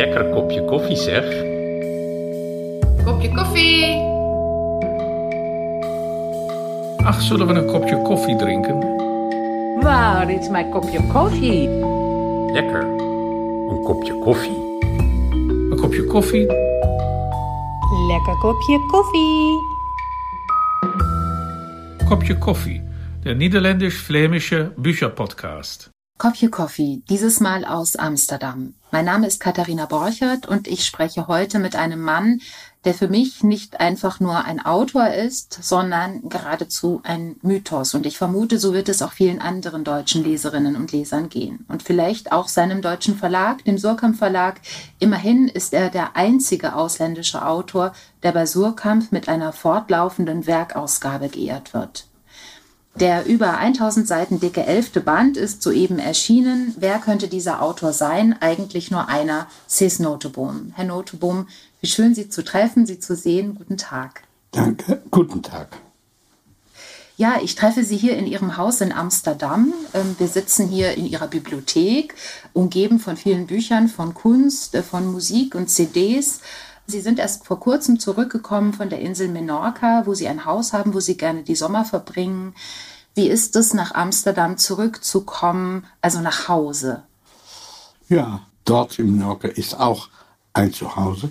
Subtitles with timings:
[0.00, 1.26] lekker kopje koffie zeg.
[3.04, 3.84] Kopje koffie.
[7.04, 8.78] Ach, zullen we een kopje koffie drinken?
[9.82, 11.68] Waar is mijn kopje koffie?
[12.52, 12.82] Lekker.
[13.70, 14.58] Een kopje koffie.
[15.70, 16.46] Een kopje koffie?
[18.08, 19.58] Lekker kopje koffie.
[22.08, 22.82] Kopje koffie.
[23.22, 25.90] Der niederländisch-flämische Bücherpodcast.
[26.20, 28.74] Kopje Coffee, dieses Mal aus Amsterdam.
[28.90, 32.42] Mein Name ist Katharina Borchert und ich spreche heute mit einem Mann,
[32.84, 37.94] der für mich nicht einfach nur ein Autor ist, sondern geradezu ein Mythos.
[37.94, 41.64] Und ich vermute, so wird es auch vielen anderen deutschen Leserinnen und Lesern gehen.
[41.68, 44.60] Und vielleicht auch seinem deutschen Verlag, dem Surkamp Verlag.
[44.98, 51.72] Immerhin ist er der einzige ausländische Autor, der bei Surkamp mit einer fortlaufenden Werkausgabe geehrt
[51.72, 52.09] wird.
[52.96, 56.74] Der über 1000 Seiten dicke elfte Band ist soeben erschienen.
[56.76, 58.36] Wer könnte dieser Autor sein?
[58.40, 60.72] Eigentlich nur einer, Cis Noteboom.
[60.74, 61.46] Herr Noteboom,
[61.80, 63.54] wie schön Sie zu treffen, Sie zu sehen.
[63.54, 64.24] Guten Tag.
[64.50, 65.78] Danke, guten Tag.
[67.16, 69.74] Ja, ich treffe Sie hier in Ihrem Haus in Amsterdam.
[69.92, 72.14] Ähm, wir sitzen hier in Ihrer Bibliothek,
[72.54, 76.40] umgeben von vielen Büchern, von Kunst, äh, von Musik und CDs.
[76.90, 80.92] Sie sind erst vor kurzem zurückgekommen von der Insel Menorca, wo Sie ein Haus haben,
[80.92, 82.54] wo Sie gerne die Sommer verbringen.
[83.14, 87.04] Wie ist es, nach Amsterdam zurückzukommen, also nach Hause?
[88.08, 90.08] Ja, dort in Menorca ist auch
[90.52, 91.30] ein Zuhause,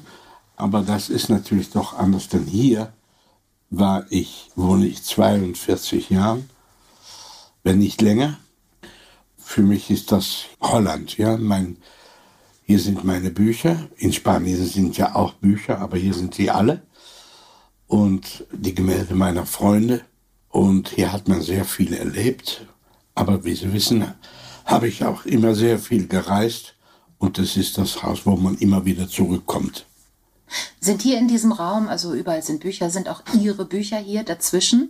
[0.55, 2.93] aber das ist natürlich doch anders, denn hier
[3.69, 6.49] war ich, wohne ich 42 Jahren,
[7.63, 8.39] wenn nicht länger.
[9.37, 11.77] Für mich ist das Holland, ja, mein
[12.69, 13.89] hier sind meine Bücher.
[13.97, 16.83] In Spanien sind ja auch Bücher, aber hier sind sie alle.
[17.87, 20.01] Und die Gemälde meiner Freunde.
[20.49, 22.67] Und hier hat man sehr viel erlebt.
[23.15, 24.13] Aber wie Sie wissen,
[24.65, 26.75] habe ich auch immer sehr viel gereist.
[27.17, 29.87] Und das ist das Haus, wo man immer wieder zurückkommt.
[30.79, 34.89] Sind hier in diesem Raum, also überall sind Bücher, sind auch Ihre Bücher hier dazwischen?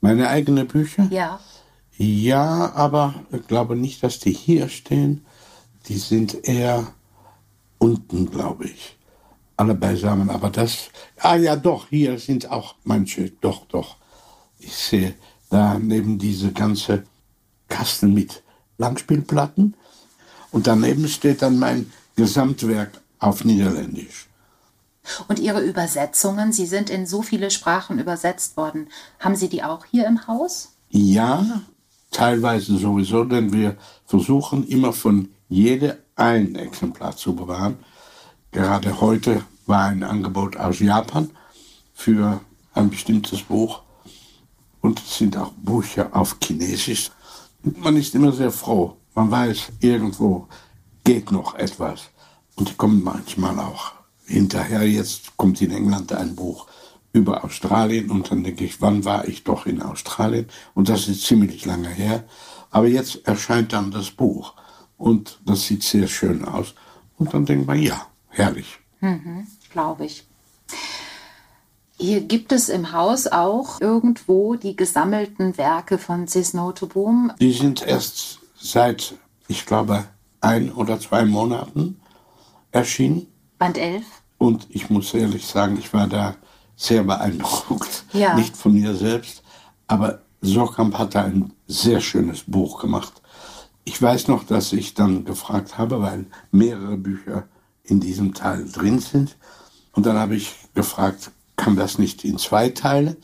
[0.00, 1.06] Meine eigenen Bücher?
[1.12, 1.38] Ja.
[1.96, 5.24] Ja, aber ich glaube nicht, dass die hier stehen.
[5.86, 6.92] Die sind eher
[7.82, 8.96] unten, glaube ich.
[9.56, 10.30] Alle beisammen.
[10.30, 13.96] Aber das, ah ja, doch, hier sind auch manche, doch, doch.
[14.58, 15.14] Ich sehe
[15.50, 17.02] da neben diese ganze
[17.68, 18.42] Kasten mit
[18.78, 19.74] Langspielplatten.
[20.52, 24.28] Und daneben steht dann mein Gesamtwerk auf Niederländisch.
[25.26, 28.88] Und Ihre Übersetzungen, Sie sind in so viele Sprachen übersetzt worden.
[29.18, 30.74] Haben Sie die auch hier im Haus?
[30.90, 31.62] Ja,
[32.12, 33.76] teilweise sowieso, denn wir
[34.06, 37.78] versuchen immer von jeder ein Exemplar zu bewahren.
[38.50, 41.30] Gerade heute war ein Angebot aus Japan
[41.94, 42.40] für
[42.74, 43.82] ein bestimmtes Buch
[44.80, 47.10] und es sind auch Bücher auf Chinesisch.
[47.62, 48.96] Man ist immer sehr froh.
[49.14, 50.48] Man weiß, irgendwo
[51.04, 52.10] geht noch etwas.
[52.56, 53.92] Und die kommen manchmal auch
[54.26, 54.86] hinterher.
[54.86, 56.66] Jetzt kommt in England ein Buch
[57.12, 60.46] über Australien und dann denke ich, wann war ich doch in Australien?
[60.74, 62.24] Und das ist ziemlich lange her.
[62.70, 64.54] Aber jetzt erscheint dann das Buch.
[65.02, 66.74] Und das sieht sehr schön aus.
[67.18, 68.78] Und dann denkt man, ja, herrlich.
[69.00, 70.24] Mhm, Glaube ich.
[71.98, 77.32] Hier gibt es im Haus auch irgendwo die gesammelten Werke von Cisnoteboom.
[77.40, 79.14] Die sind erst seit,
[79.48, 80.04] ich glaube,
[80.40, 82.00] ein oder zwei Monaten
[82.70, 83.26] erschienen.
[83.58, 84.04] Band 11.
[84.38, 86.36] Und ich muss ehrlich sagen, ich war da
[86.76, 88.04] sehr beeindruckt.
[88.12, 88.36] Ja.
[88.36, 89.42] Nicht von mir selbst,
[89.88, 93.21] aber Sorkamp hat da ein sehr schönes Buch gemacht.
[93.84, 97.48] Ich weiß noch, dass ich dann gefragt habe, weil mehrere Bücher
[97.84, 99.36] in diesem Teil drin sind.
[99.92, 103.16] Und dann habe ich gefragt, kann das nicht in zwei Teile?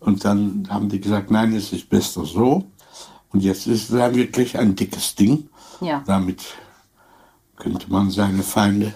[0.00, 2.70] Und dann haben die gesagt, nein, es ist besser so.
[3.30, 5.48] Und jetzt ist es dann wirklich ein dickes Ding.
[5.80, 6.02] Ja.
[6.06, 6.42] Damit
[7.56, 8.94] könnte man seine Feinde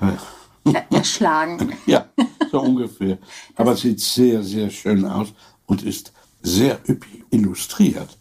[0.00, 1.72] äh, Er- Erschlagen.
[1.86, 2.06] ja,
[2.50, 3.18] so ungefähr.
[3.56, 5.28] Aber es sieht sehr, sehr schön aus
[5.66, 8.18] und ist sehr üppig illustriert.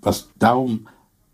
[0.00, 0.86] Was darum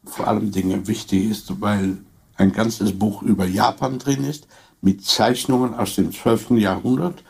[0.07, 1.99] vor allem Dinge wichtig ist, weil
[2.37, 4.47] ein ganzes Buch über Japan drin ist,
[4.81, 6.53] mit Zeichnungen aus dem 12.
[6.53, 7.23] Jahrhundert.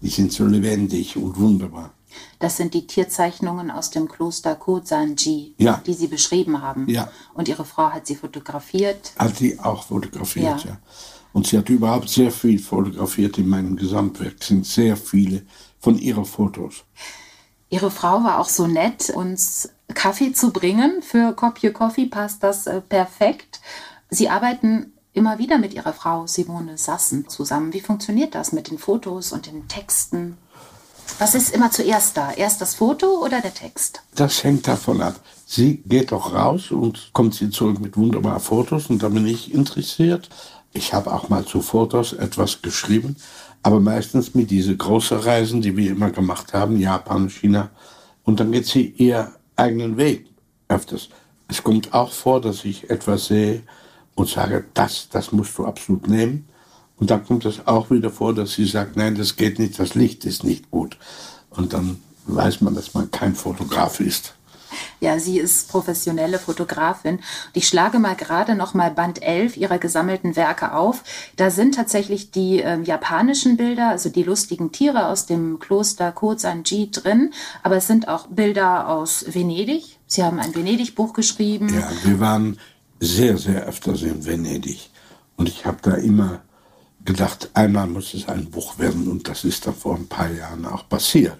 [0.00, 1.90] Die sind so lebendig und wunderbar.
[2.38, 5.82] Das sind die Tierzeichnungen aus dem Kloster Kosanji, Ja.
[5.84, 6.88] die Sie beschrieben haben.
[6.88, 7.10] Ja.
[7.32, 9.12] Und Ihre Frau hat sie fotografiert.
[9.18, 10.70] Hat die auch fotografiert, Ja.
[10.70, 10.78] ja.
[11.32, 14.36] Und sie hat überhaupt sehr viel fotografiert in meinem Gesamtwerk.
[14.40, 15.42] Es sind sehr viele
[15.80, 16.84] von ihrer Fotos.
[17.70, 21.02] Ihre Frau war auch so nett, uns Kaffee zu bringen.
[21.02, 23.60] Für Kopje Coffee passt das äh, perfekt.
[24.10, 27.72] Sie arbeiten immer wieder mit Ihrer Frau Simone Sassen zusammen.
[27.72, 30.36] Wie funktioniert das mit den Fotos und den Texten?
[31.18, 32.32] Was ist immer zuerst da?
[32.32, 34.02] Erst das Foto oder der Text?
[34.14, 35.20] Das hängt davon ab.
[35.46, 39.54] Sie geht doch raus und kommt sie zurück mit wunderbaren Fotos und da bin ich
[39.54, 40.28] interessiert.
[40.72, 43.16] Ich habe auch mal zu Fotos etwas geschrieben,
[43.62, 47.70] aber meistens mit diese großen Reisen, die wir immer gemacht haben, Japan, China.
[48.24, 50.26] Und dann geht sie ihr eigenen Weg
[50.68, 51.08] öfters.
[51.48, 53.62] Es kommt auch vor, dass ich etwas sehe
[54.14, 56.48] und sage, das, das musst du absolut nehmen.
[56.96, 59.94] Und dann kommt es auch wieder vor, dass sie sagt, nein, das geht nicht, das
[59.94, 60.96] Licht ist nicht gut.
[61.50, 64.34] Und dann weiß man, dass man kein Fotograf ist.
[65.00, 67.16] Ja, sie ist professionelle Fotografin.
[67.16, 67.22] Und
[67.54, 71.02] ich schlage mal gerade noch mal Band 11 ihrer gesammelten Werke auf.
[71.36, 76.90] Da sind tatsächlich die äh, japanischen Bilder, also die lustigen Tiere aus dem Kloster Kozanji
[76.90, 77.32] drin,
[77.62, 79.98] aber es sind auch Bilder aus Venedig.
[80.06, 81.72] Sie haben ein Venedig-Buch geschrieben.
[81.74, 82.58] Ja, wir waren
[83.00, 84.90] sehr, sehr öfters in Venedig.
[85.36, 86.42] Und ich habe da immer
[87.04, 89.08] gedacht, einmal muss es ein Buch werden.
[89.08, 91.38] Und das ist da vor ein paar Jahren auch passiert.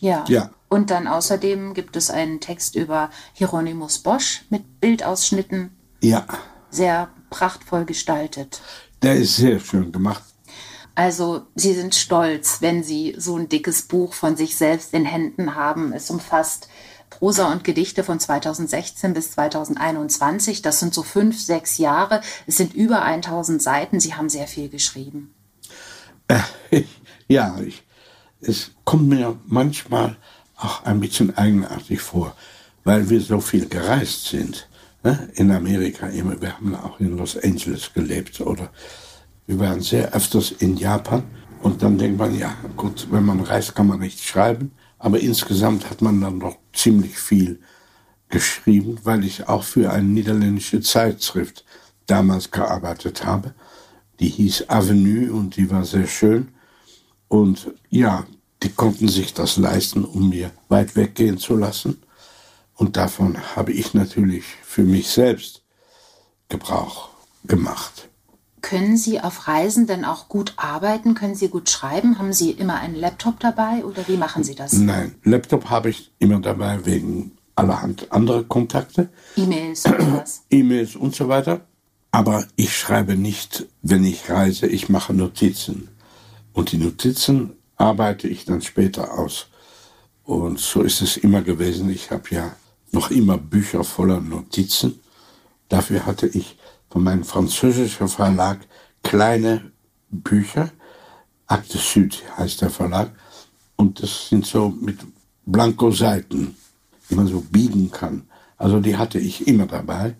[0.00, 0.24] Ja.
[0.28, 0.50] Ja.
[0.72, 6.26] Und dann außerdem gibt es einen Text über Hieronymus Bosch mit Bildausschnitten, Ja,
[6.70, 8.62] sehr prachtvoll gestaltet.
[9.02, 10.22] der ist sehr schön gemacht.
[10.94, 15.56] Also Sie sind stolz, wenn Sie so ein dickes Buch von sich selbst in Händen
[15.56, 15.92] haben.
[15.92, 16.68] Es umfasst
[17.10, 20.62] Prosa und Gedichte von 2016 bis 2021.
[20.62, 22.22] Das sind so fünf, sechs Jahre.
[22.46, 24.00] Es sind über 1000 Seiten.
[24.00, 25.34] Sie haben sehr viel geschrieben.
[27.28, 27.82] ja, ich,
[28.40, 30.16] es kommt mir manchmal
[30.64, 32.36] auch ein bisschen eigenartig vor,
[32.84, 34.68] weil wir so viel gereist sind.
[35.02, 35.28] Ne?
[35.34, 36.40] In Amerika immer.
[36.40, 38.70] Wir haben auch in Los Angeles gelebt oder
[39.46, 41.24] wir waren sehr öfters in Japan.
[41.62, 44.72] Und dann denkt man, ja gut, wenn man reist, kann man nicht schreiben.
[44.98, 47.60] Aber insgesamt hat man dann doch ziemlich viel
[48.28, 51.64] geschrieben, weil ich auch für eine niederländische Zeitschrift
[52.06, 53.54] damals gearbeitet habe.
[54.20, 56.48] Die hieß Avenue und die war sehr schön.
[57.28, 58.24] Und ja,
[58.62, 62.02] die konnten sich das leisten, um mir weit weggehen zu lassen.
[62.74, 65.62] Und davon habe ich natürlich für mich selbst
[66.48, 67.10] Gebrauch
[67.44, 68.08] gemacht.
[68.60, 71.14] Können Sie auf Reisen denn auch gut arbeiten?
[71.14, 72.18] Können Sie gut schreiben?
[72.18, 74.72] Haben Sie immer einen Laptop dabei oder wie machen Sie das?
[74.74, 80.42] Nein, Laptop habe ich immer dabei wegen allerhand anderer Kontakte, E-Mails oder was?
[80.50, 81.62] E-Mails und so weiter.
[82.12, 85.88] Aber ich schreibe nicht, wenn ich reise, ich mache Notizen.
[86.52, 89.48] Und die Notizen arbeite ich dann später aus.
[90.24, 91.90] Und so ist es immer gewesen.
[91.90, 92.54] Ich habe ja
[92.92, 95.00] noch immer Bücher voller Notizen.
[95.68, 96.56] Dafür hatte ich
[96.88, 98.60] von meinem französischen Verlag
[99.02, 99.72] kleine
[100.10, 100.70] Bücher.
[101.48, 103.10] Akte Süd heißt der Verlag.
[103.74, 104.98] Und das sind so mit
[105.44, 106.54] Blanko-Seiten,
[107.10, 108.28] die man so biegen kann.
[108.58, 110.14] Also die hatte ich immer dabei.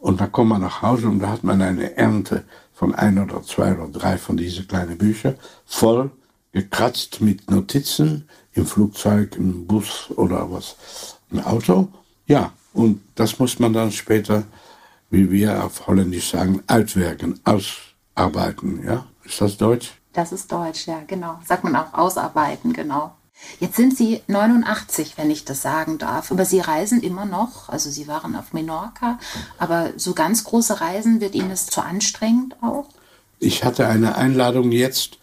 [0.00, 2.44] Und dann kommt man nach Hause und da hat man eine Ernte
[2.74, 6.10] von ein oder zwei oder drei von diesen kleinen Büchern, voll
[6.56, 10.76] gekratzt mit Notizen im Flugzeug, im Bus oder was,
[11.30, 11.88] im Auto.
[12.26, 14.44] Ja, und das muss man dann später,
[15.10, 18.82] wie wir auf Holländisch sagen, uitwerken, ausarbeiten.
[18.86, 19.92] Ja, ist das Deutsch?
[20.14, 21.38] Das ist Deutsch, ja, genau.
[21.44, 23.14] Sagt man auch ausarbeiten, genau.
[23.60, 27.68] Jetzt sind Sie 89, wenn ich das sagen darf, aber Sie reisen immer noch.
[27.68, 29.18] Also Sie waren auf Menorca,
[29.58, 32.88] aber so ganz große Reisen wird Ihnen das zu anstrengend auch?
[33.40, 35.18] Ich hatte eine Einladung jetzt,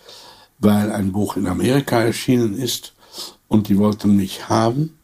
[0.63, 2.93] weil ein Buch in Amerika erschienen ist
[3.47, 4.97] und die wollten mich haben.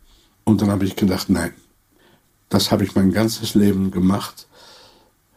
[0.44, 1.54] Und dann habe ich gedacht, nein,
[2.50, 4.48] das habe ich mein ganzes Leben gemacht.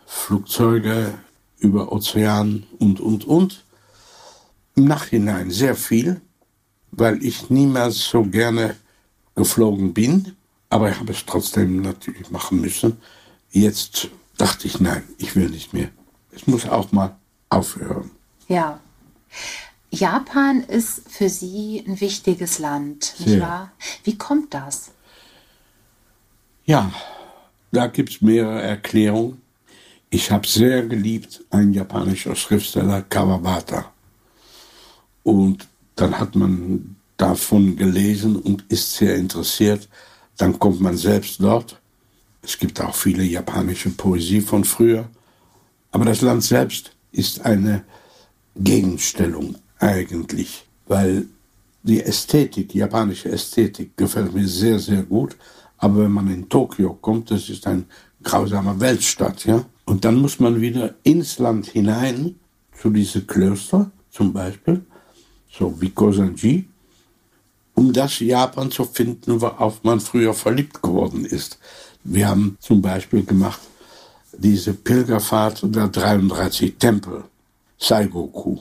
[0.06, 1.14] Flugzeuge
[1.58, 3.64] über Ozean und, und, und.
[4.74, 6.20] Im Nachhinein sehr viel,
[6.90, 8.76] weil ich niemals so gerne
[9.34, 10.36] geflogen bin,
[10.70, 12.96] aber ich habe es trotzdem natürlich machen müssen.
[13.50, 15.90] Jetzt dachte ich, nein, ich will nicht mehr.
[16.30, 17.16] Es muss auch mal
[17.50, 18.10] aufhören.
[18.48, 18.80] Ja.
[19.92, 23.40] Japan ist für Sie ein wichtiges Land, nicht Sehr.
[23.42, 23.72] wahr?
[24.04, 24.90] Wie kommt das?
[26.64, 26.90] Ja,
[27.72, 29.42] da gibt es mehrere Erklärungen.
[30.08, 33.92] Ich habe sehr geliebt ein japanischer Schriftsteller Kawabata.
[35.24, 39.88] Und dann hat man davon gelesen und ist sehr interessiert.
[40.38, 41.80] Dann kommt man selbst dort.
[42.40, 45.08] Es gibt auch viele japanische Poesie von früher.
[45.90, 47.84] Aber das Land selbst ist eine
[48.56, 51.26] Gegenstellung eigentlich, weil
[51.82, 55.36] die Ästhetik, die japanische Ästhetik gefällt mir sehr, sehr gut.
[55.78, 57.86] Aber wenn man in Tokio kommt, das ist ein
[58.22, 59.64] grausamer Weltstadt, ja.
[59.84, 62.36] Und dann muss man wieder ins Land hinein,
[62.80, 64.84] zu diese Klöster zum Beispiel,
[65.50, 66.68] so wie Kosanji,
[67.74, 71.58] um das Japan zu finden, worauf man früher verliebt geworden ist.
[72.04, 73.60] Wir haben zum Beispiel gemacht
[74.38, 77.24] diese Pilgerfahrt der 33 Tempel,
[77.78, 78.58] Saigoku.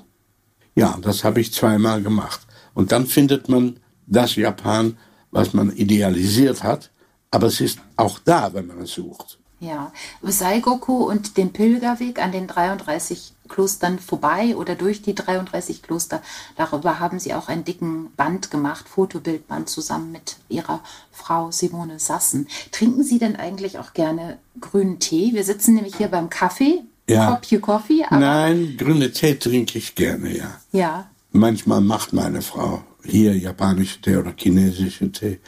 [0.76, 2.42] Ja, das habe ich zweimal gemacht.
[2.74, 4.98] Und dann findet man das Japan,
[5.32, 6.92] was man idealisiert hat,
[7.30, 9.40] aber es ist auch da, wenn man es sucht.
[9.62, 16.24] Ja, Saigoku und den Pilgerweg an den 33 Klostern vorbei oder durch die 33 Kloster.
[16.56, 22.48] Darüber haben sie auch einen dicken Band gemacht, Fotobildband zusammen mit ihrer Frau Simone Sassen.
[22.72, 25.34] Trinken Sie denn eigentlich auch gerne grünen Tee?
[25.34, 26.82] Wir sitzen nämlich hier beim Kaffee.
[27.10, 27.40] Ja.
[27.60, 30.62] Kopje aber Nein, grüne Tee trinke ich gerne, ja.
[30.72, 35.40] ja, Manchmal macht meine Frau hier japanische Tee oder chinesische Tee,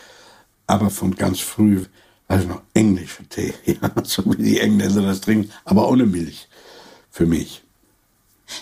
[0.68, 1.86] aber von ganz früh,
[2.28, 6.48] also noch englischer Tee, ja, so wie die Engländer das trinken, aber ohne Milch,
[7.10, 7.63] für mich.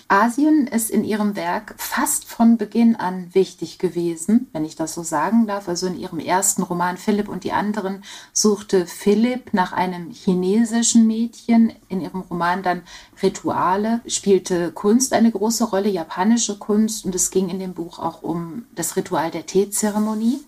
[0.08, 5.04] Asien ist in ihrem Werk fast von Beginn an wichtig gewesen, wenn ich das so
[5.04, 5.68] sagen darf.
[5.68, 11.74] Also in ihrem ersten Roman Philipp und die anderen suchte Philipp nach einem chinesischen Mädchen.
[11.90, 12.84] In ihrem Roman dann
[13.22, 17.06] Rituale spielte Kunst eine große Rolle, japanische Kunst.
[17.06, 20.42] Und es ging in dem Buch auch um das Ritual der Teezeremonie.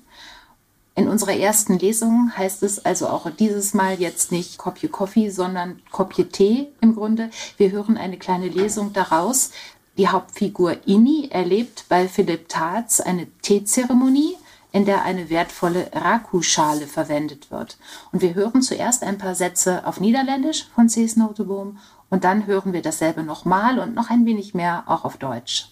[0.95, 5.81] In unserer ersten Lesung heißt es also auch dieses Mal jetzt nicht Kopje Coffee, sondern
[5.91, 7.31] Kopje Tee im Grunde.
[7.57, 9.51] Wir hören eine kleine Lesung daraus.
[9.97, 14.35] Die Hauptfigur Inni erlebt bei Philipp Tatz eine Teezeremonie,
[14.71, 17.77] in der eine wertvolle Raku-Schale verwendet wird.
[18.11, 22.73] Und wir hören zuerst ein paar Sätze auf Niederländisch von Cees Noteboom und dann hören
[22.73, 25.69] wir dasselbe nochmal und noch ein wenig mehr auch auf Deutsch.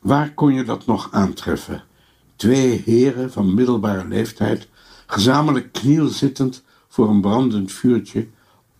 [0.00, 1.82] Waar kon je dat nog aantreffen?
[2.36, 4.68] Twee heren van middelbare leeftijd,
[5.06, 8.28] gezamenlijk knielzittend voor een brandend vuurtje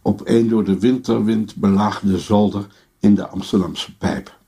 [0.03, 2.67] op een door de winterwind belaagde zolder
[3.01, 4.39] in de Amsterdamse pijp.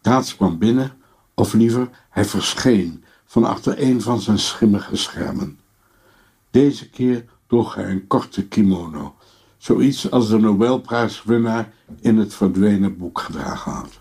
[0.00, 0.92] Taats kwam binnen,
[1.34, 5.58] of liever, hij verscheen van achter een van zijn schimmige schermen.
[6.50, 9.14] Deze keer droeg hij een korte kimono,
[9.56, 14.00] zoiets als de Nobelprijswinnaar in het verdwenen boek gedragen had.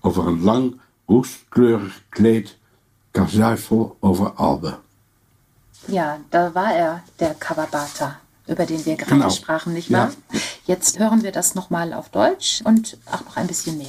[0.00, 2.58] Over een lang, roestkleurig kleed
[3.12, 4.78] Kazuifel over Albe.
[5.88, 8.16] Ja, da war er, der Kawabata,
[8.46, 9.30] über den wir gerade Genau.
[9.30, 9.98] sprachen, nicht Ja.
[9.98, 10.12] wahr?
[10.66, 13.88] Jetzt hören wir das nochmal auf Deutsch und auch noch ein bisschen mehr.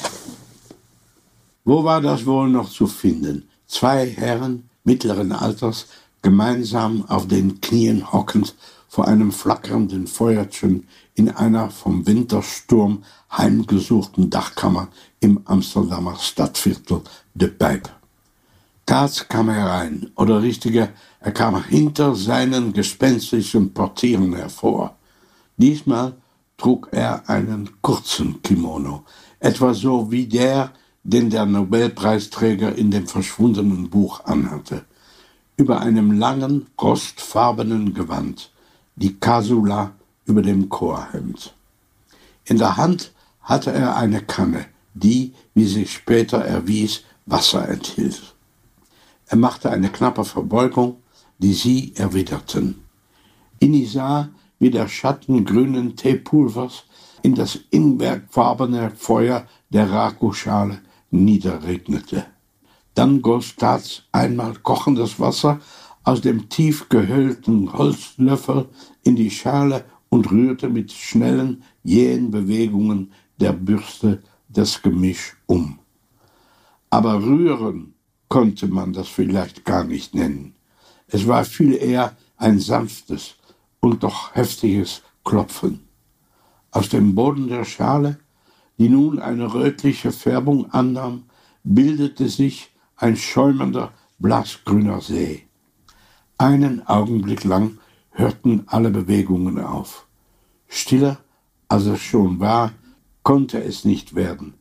[1.66, 3.48] Wo war das wohl noch zu finden?
[3.68, 5.86] Zwei Herren mittleren Alters,
[6.22, 8.56] gemeinsam auf den Knien hockend
[8.90, 14.88] vor einem flackernden Feuerchen in einer vom Wintersturm heimgesuchten Dachkammer
[15.20, 17.02] im Amsterdamer Stadtviertel
[17.34, 17.90] De Pijp.
[18.86, 20.90] Taats kam herein, oder richtiger,
[21.22, 24.98] er kam hinter seinen gespenstischen Portieren hervor.
[25.56, 26.16] Diesmal
[26.58, 29.06] trug er einen kurzen Kimono,
[29.40, 30.74] etwa so wie der,
[31.04, 34.84] den der Nobelpreisträger in dem verschwundenen Buch anhatte.
[35.56, 38.52] Über einem langen, rostfarbenen Gewand,
[38.96, 39.92] die Kasula
[40.26, 41.54] über dem Chorhemd.
[42.46, 48.34] In der Hand hatte er eine Kanne, die, wie sich später erwies, Wasser enthielt.
[49.34, 50.98] Er machte eine knappe Verbeugung,
[51.40, 52.84] die sie erwiderten.
[53.58, 56.84] Inni sah, wie der Schatten grünen Teepulvers
[57.24, 62.28] in das ingwerfarbene Feuer der Rakuschale niederregnete.
[62.94, 65.60] Dann goss Tats einmal kochendes Wasser
[66.04, 68.70] aus dem tief gehöhlten Holzlöffel
[69.02, 75.80] in die Schale und rührte mit schnellen, jähen Bewegungen der Bürste das Gemisch um.
[76.92, 77.93] Aber rühren
[78.30, 80.56] konnte man das vielleicht gar nicht nennen.
[81.08, 83.36] Es war viel eher ein sanftes
[83.80, 85.88] und doch heftiges Klopfen.
[86.72, 88.20] Aus dem Boden der Schale,
[88.78, 91.24] die nun eine rötliche Färbung annahm,
[91.64, 95.44] bildete sich ein schäumender, blassgrüner See.
[96.38, 97.78] Einen Augenblick lang
[98.12, 100.08] hörten alle Bewegungen auf.
[100.68, 101.20] Stiller,
[101.68, 102.72] als es schon war,
[103.24, 104.56] konnte es nicht werden,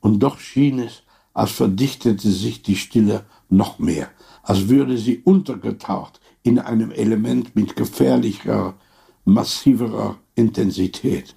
[0.00, 1.02] und doch schien es,
[1.38, 4.10] als verdichtete sich die Stille noch mehr,
[4.42, 8.74] als würde sie untergetaucht in einem Element mit gefährlicher,
[9.24, 11.36] massiverer Intensität.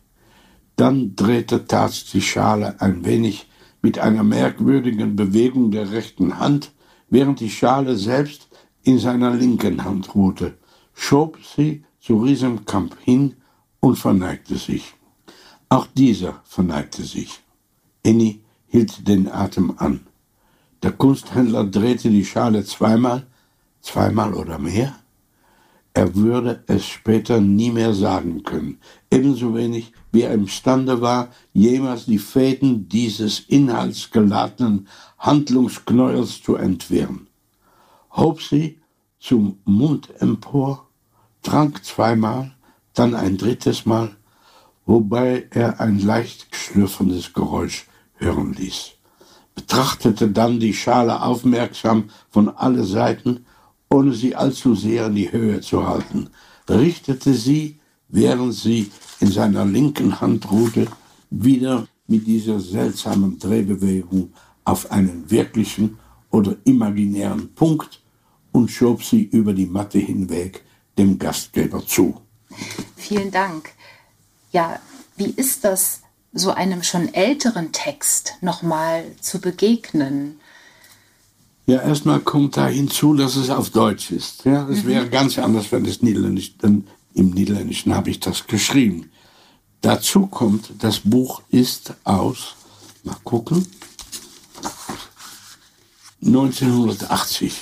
[0.75, 3.47] Dann drehte Tats die Schale ein wenig
[3.83, 6.71] mit einer merkwürdigen Bewegung der rechten Hand,
[7.11, 8.47] während die Schale selbst
[8.81, 10.57] in seiner linken Hand ruhte,
[10.95, 13.35] schob sie zu Riesenkamp hin
[13.79, 14.95] und verneigte sich.
[15.69, 17.39] Auch dieser verneigte sich.
[18.01, 19.99] Inni hielt den Atem an.
[20.81, 23.27] Der Kunsthändler drehte die Schale zweimal,
[23.81, 24.95] zweimal oder mehr.
[25.93, 28.79] Er würde es später nie mehr sagen können,
[29.11, 34.87] ebenso wenig wie er imstande war, jemals die Fäden dieses inhaltsgeladenen
[35.19, 37.27] Handlungsknäuels zu entwirren.
[38.11, 38.79] Hob sie
[39.19, 40.87] zum Mund empor,
[41.43, 42.55] trank zweimal,
[42.93, 44.15] dann ein drittes Mal,
[44.85, 47.85] wobei er ein leicht schlürfendes Geräusch
[48.21, 48.91] hören ließ,
[49.55, 53.45] betrachtete dann die Schale aufmerksam von alle Seiten,
[53.89, 56.29] ohne sie allzu sehr in die Höhe zu halten,
[56.69, 60.87] richtete sie, während sie in seiner linken Handrute
[61.29, 65.97] wieder mit dieser seltsamen Drehbewegung auf einen wirklichen
[66.29, 68.01] oder imaginären Punkt
[68.51, 70.63] und schob sie über die Matte hinweg
[70.97, 72.19] dem Gastgeber zu.
[72.95, 73.71] Vielen Dank.
[74.51, 74.79] Ja,
[75.15, 76.01] wie ist das,
[76.33, 80.39] so einem schon älteren Text nochmal zu begegnen?
[81.65, 84.45] Ja, erstmal kommt da hinzu, dass es auf Deutsch ist.
[84.45, 89.11] Ja, es wäre ganz anders, wenn es Niederländisch, denn im Niederländischen habe ich das geschrieben.
[89.81, 92.55] Dazu kommt, das Buch ist aus,
[93.03, 93.67] mal gucken,
[96.23, 97.53] 1980.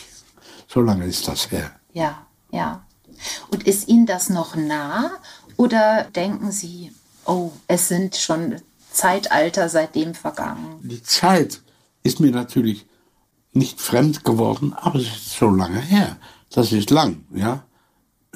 [0.68, 1.72] So lange ist das her.
[1.94, 2.86] Ja, ja.
[3.52, 5.12] Und ist Ihnen das noch nah?
[5.58, 6.92] Oder denken Sie,
[7.30, 8.56] oh, es sind schon
[8.92, 10.80] Zeitalter seitdem vergangen?
[10.84, 11.62] Die Zeit
[12.04, 12.86] ist mir natürlich
[13.54, 16.18] nicht fremd geworden, aber es ist so lange her.
[16.52, 17.64] Das ist lang, ja.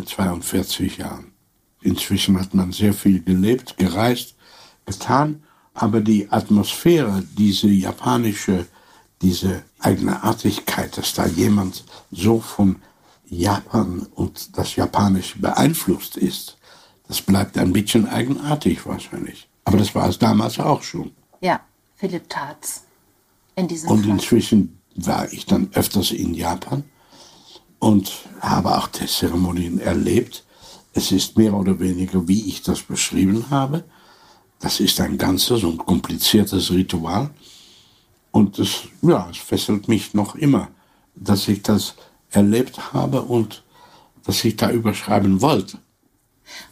[0.03, 1.33] 42 Jahren.
[1.81, 4.35] Inzwischen hat man sehr viel gelebt, gereist,
[4.85, 8.67] getan, aber die Atmosphäre, diese japanische,
[9.21, 12.81] diese Eigenartigkeit, dass da jemand so von
[13.25, 16.57] Japan und das Japanische beeinflusst ist,
[17.07, 19.47] das bleibt ein bisschen eigenartig wahrscheinlich.
[19.65, 21.11] Aber das war es damals auch schon.
[21.41, 21.61] Ja,
[21.95, 22.83] Philipp tat's.
[23.55, 24.09] In diesem Und Fall.
[24.11, 26.83] inzwischen war ich dann öfters in Japan
[27.79, 30.43] und habe auch die Zeremonien erlebt.
[30.93, 33.83] Es ist mehr oder weniger, wie ich das beschrieben habe.
[34.59, 37.29] Das ist ein ganzes und kompliziertes Ritual.
[38.31, 40.69] Und es, ja, es fesselt mich noch immer,
[41.15, 41.95] dass ich das
[42.31, 43.63] erlebt habe und
[44.23, 45.79] dass ich da überschreiben wollte.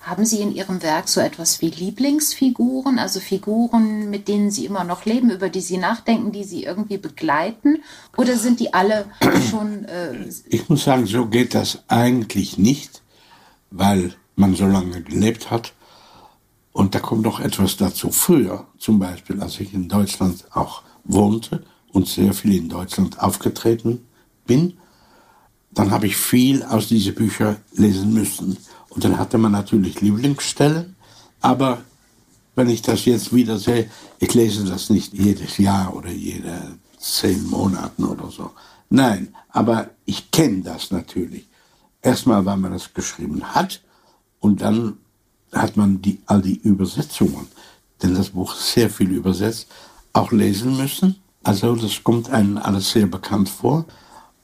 [0.02, 4.84] Haben Sie in Ihrem Werk so etwas wie Lieblingsfiguren, also Figuren, mit denen Sie immer
[4.84, 7.84] noch leben, über die Sie nachdenken, die Sie irgendwie begleiten?
[8.18, 9.06] Oder sind die alle
[9.50, 13.02] schon äh, Ich muss sagen, so geht das eigentlich nicht,
[13.70, 15.74] weil man so lange gelebt hat.
[16.74, 18.12] Und da kommt noch etwas dazu.
[18.12, 24.08] Früher, zum Beispiel, als ich in Deutschland auch wohnte und sehr viel in Deutschland aufgetreten
[24.46, 24.78] bin,
[25.74, 28.58] dann habe ich viel aus diesen Büchern lesen müssen.
[28.90, 30.96] Und dann hatte man natürlich Lieblingsstellen,
[31.40, 31.82] aber
[32.56, 37.48] wenn ich das jetzt wieder sehe, ich lese das nicht jedes Jahr oder jede zehn
[37.48, 38.52] Monaten oder so.
[38.90, 41.48] Nein, aber ich kenne das natürlich.
[42.02, 43.82] Erstmal, weil man das geschrieben hat
[44.40, 44.98] und dann
[45.54, 47.48] hat man die, all die Übersetzungen,
[48.02, 49.68] denn das Buch ist sehr viel übersetzt,
[50.14, 51.16] auch lesen müssen.
[51.44, 53.86] Also das kommt einem alles sehr bekannt vor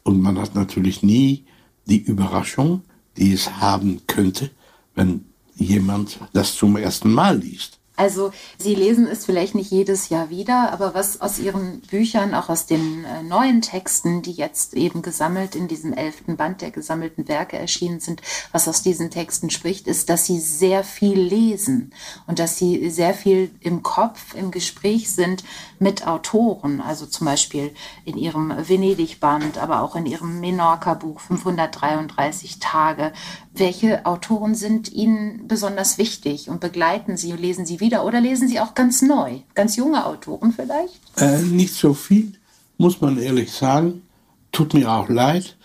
[0.07, 1.43] und man hat natürlich nie
[1.85, 2.81] die Überraschung,
[3.17, 4.51] die es haben könnte,
[4.95, 7.77] wenn jemand das zum ersten Mal liest.
[7.97, 12.47] Also Sie lesen es vielleicht nicht jedes Jahr wieder, aber was aus Ihren Büchern, auch
[12.47, 17.27] aus den äh, neuen Texten, die jetzt eben gesammelt in diesem elften Band der gesammelten
[17.27, 21.91] Werke erschienen sind, was aus diesen Texten spricht, ist, dass Sie sehr viel lesen
[22.27, 25.43] und dass Sie sehr viel im Kopf, im Gespräch sind
[25.79, 26.81] mit Autoren.
[26.81, 27.73] Also zum Beispiel
[28.05, 33.11] in Ihrem Venedig-Band, aber auch in Ihrem Menorca-Buch 533 Tage.
[33.59, 38.47] Welche Autoren sind Ihnen besonders wichtig und begleiten Sie und lesen Sie wieder oder lesen
[38.47, 40.99] Sie auch ganz neu, ganz junge Autoren vielleicht?
[41.17, 42.33] Äh, nicht so viel,
[42.77, 44.03] muss man ehrlich sagen.
[44.51, 45.55] Tut mir auch leid.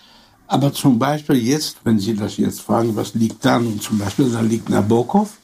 [0.47, 4.31] Aber zum Beispiel jetzt, wenn Sie das jetzt fragen, was liegt da nun zum Beispiel,
[4.31, 5.39] da liegt Nabokov.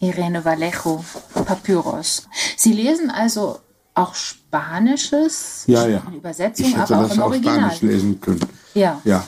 [0.00, 1.04] Irene Vallejo,
[1.34, 2.26] Papyrus.
[2.56, 3.58] Sie lesen also
[3.94, 6.02] auch Spanisches, Ja, ja.
[6.14, 7.58] Übersetzung, ich hätte aber auch das im Original.
[7.58, 8.40] Spanisch lesen können.
[8.74, 9.00] Ja.
[9.04, 9.24] Ja.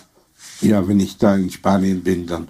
[0.62, 2.48] Ja, wenn ich da in Spanien bin, dann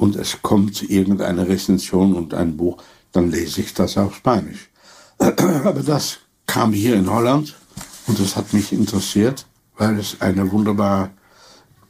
[0.00, 2.82] und es kommt irgendeine Rezension und ein Buch,
[3.12, 4.70] dann lese ich das auf Spanisch.
[5.18, 7.54] Aber das kam hier in Holland
[8.06, 11.10] und das hat mich interessiert, weil es eine wunderbare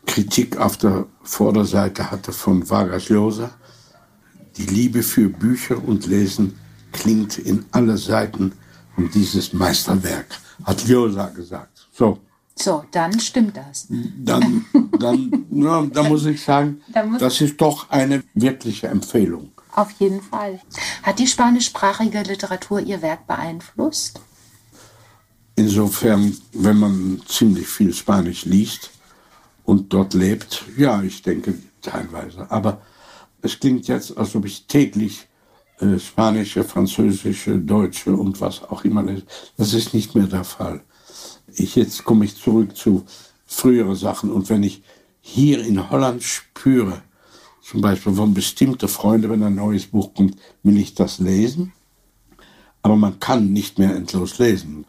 [0.06, 3.52] Kritik auf der Vorderseite hatte von Vargas Llosa.
[4.56, 6.58] Die Liebe für Bücher und Lesen
[6.90, 8.52] klingt in alle Seiten
[8.96, 10.26] und dieses Meisterwerk,
[10.64, 11.86] hat Llosa gesagt.
[11.92, 12.18] So,
[12.56, 13.86] So, dann stimmt das.
[13.88, 14.66] dann,
[14.98, 16.80] dann, ja, da muss ich sagen,
[17.18, 19.52] das ist doch eine wirkliche Empfehlung.
[19.74, 20.60] Auf jeden Fall.
[21.02, 24.20] Hat die spanischsprachige Literatur Ihr Werk beeinflusst?
[25.56, 28.90] Insofern, wenn man ziemlich viel Spanisch liest
[29.64, 32.50] und dort lebt, ja, ich denke teilweise.
[32.50, 32.80] Aber
[33.42, 35.28] es klingt jetzt, als ob ich täglich
[35.80, 39.24] äh, spanische, französische, deutsche und was auch immer lese.
[39.56, 40.82] Das ist nicht mehr der Fall.
[41.54, 43.04] Ich, jetzt komme ich zurück zu
[43.46, 44.30] früheren Sachen.
[44.30, 44.82] Und wenn ich
[45.20, 47.02] hier in Holland spüre,
[47.62, 51.72] zum Beispiel von bestimmten Freunden, wenn ein neues Buch kommt, will ich das lesen.
[52.82, 54.86] Aber man kann nicht mehr endlos lesen.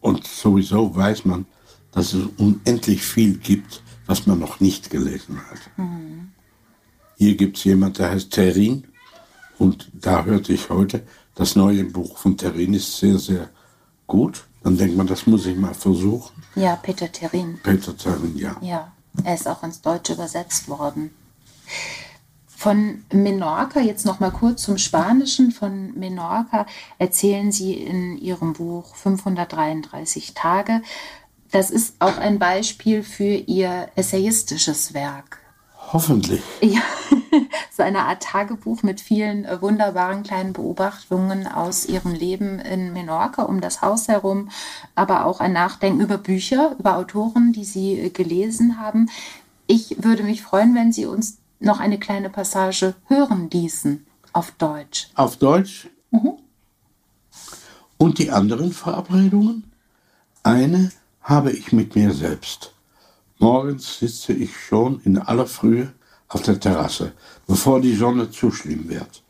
[0.00, 1.46] Und sowieso weiß man,
[1.92, 5.58] dass es unendlich viel gibt, was man noch nicht gelesen hat.
[7.16, 8.84] Hier gibt es jemand, der heißt Terin
[9.58, 13.50] Und da hörte ich heute, das neue Buch von Terrin ist sehr, sehr
[14.06, 14.44] gut.
[14.64, 16.42] Dann denkt man, das muss ich mal versuchen.
[16.56, 17.60] Ja, Peter Terrin.
[17.62, 18.56] Peter Terrin, ja.
[18.62, 21.10] Ja, er ist auch ins Deutsche übersetzt worden.
[22.46, 25.52] Von Menorca, jetzt noch mal kurz zum Spanischen.
[25.52, 26.66] Von Menorca
[26.98, 30.80] erzählen Sie in Ihrem Buch 533 Tage.
[31.50, 35.40] Das ist auch ein Beispiel für Ihr essayistisches Werk.
[35.92, 36.40] Hoffentlich.
[36.62, 36.80] Ja,
[37.70, 43.42] so eine Art Tagebuch mit vielen äh, wunderbaren kleinen Beobachtungen aus ihrem Leben in Menorca
[43.42, 44.50] um das Haus herum,
[44.94, 49.10] aber auch ein Nachdenken über Bücher, über Autoren, die sie äh, gelesen haben.
[49.66, 55.08] Ich würde mich freuen, wenn Sie uns noch eine kleine Passage hören ließen auf Deutsch.
[55.14, 55.88] Auf Deutsch?
[57.96, 59.72] Und die anderen Verabredungen?
[60.42, 60.92] Eine
[61.22, 62.74] habe ich mit mir selbst.
[63.38, 65.92] Morgens sitze ich schon in aller Frühe
[66.34, 67.12] auf der Terrasse,
[67.46, 69.22] bevor die Sonne zu schlimm wird.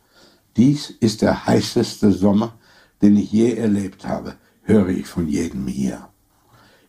[0.57, 2.55] Dies ist der heißeste Sommer,
[3.03, 6.09] den ich je erlebt habe, höre ich von jedem hier.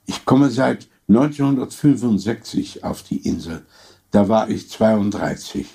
[0.06, 3.65] Ich komme seit 1965 auf die Insel.
[4.12, 5.67] Da war ich 32.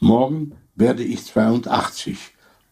[0.00, 2.18] Morgen werde ich 82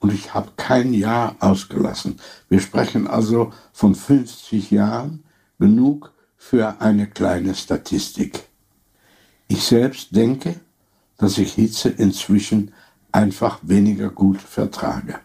[0.00, 2.16] und ich habe kein Jahr ausgelassen.
[2.48, 5.22] Wir sprechen also von 50 Jahren,
[5.60, 8.48] genug für eine kleine Statistik.
[9.46, 10.58] Ich selbst denke,
[11.22, 12.72] dass ich Hitze inzwischen
[13.12, 15.20] einfach weniger gut vertrage.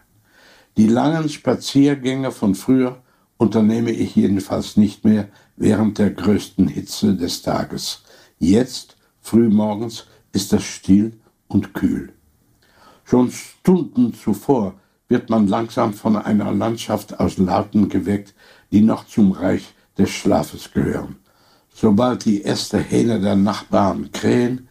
[0.76, 3.02] Die langen Spaziergänge von früher
[3.36, 8.02] unternehme ich jedenfalls nicht mehr während der größten Hitze des Tages.
[8.38, 12.12] Jetzt, frühmorgens, ist es still und kühl.
[13.02, 14.74] Schon Stunden zuvor
[15.08, 18.36] wird man langsam von einer Landschaft aus Lauten geweckt,
[18.70, 21.16] die noch zum Reich des Schlafes gehören.
[21.74, 24.67] Sobald die erste Hähne der Nachbarn krähen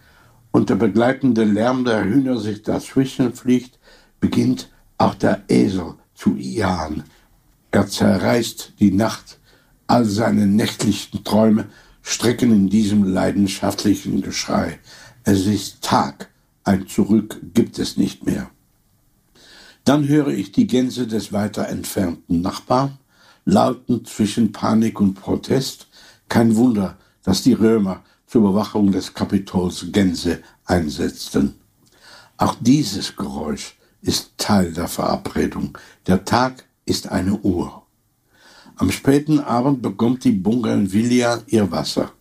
[0.51, 3.79] und der begleitende Lärm der Hühner sich dazwischen fliegt,
[4.19, 7.03] beginnt auch der Esel zu jahen.
[7.71, 9.39] Er zerreißt die Nacht,
[9.85, 11.67] all seine nächtlichen Träume
[12.01, 14.79] strecken in diesem leidenschaftlichen Geschrei.
[15.23, 16.29] Es ist Tag,
[16.63, 18.49] ein Zurück gibt es nicht mehr.
[19.83, 22.97] Dann höre ich die Gänse des weiter entfernten Nachbarn,
[23.45, 25.87] lauten zwischen Panik und Protest.
[26.27, 31.55] Kein Wunder, dass die Römer zur Bewachung des Kapitols Gänse einsetzten.
[32.35, 35.77] Auch dieses Geräusch ist Teil der Verabredung.
[36.05, 37.83] Der Tag ist eine Uhr.
[38.75, 42.11] Am späten Abend bekommt die Bougainvillea ihr Wasser.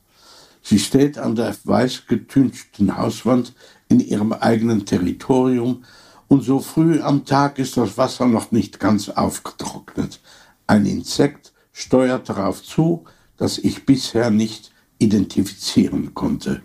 [0.62, 3.54] Sie steht an der weiß getünchten Hauswand
[3.88, 5.84] in ihrem eigenen Territorium
[6.28, 10.20] und so früh am Tag ist das Wasser noch nicht ganz aufgetrocknet.
[10.66, 13.04] Ein Insekt steuert darauf zu,
[13.36, 16.62] das ich bisher nicht identifizieren konnte.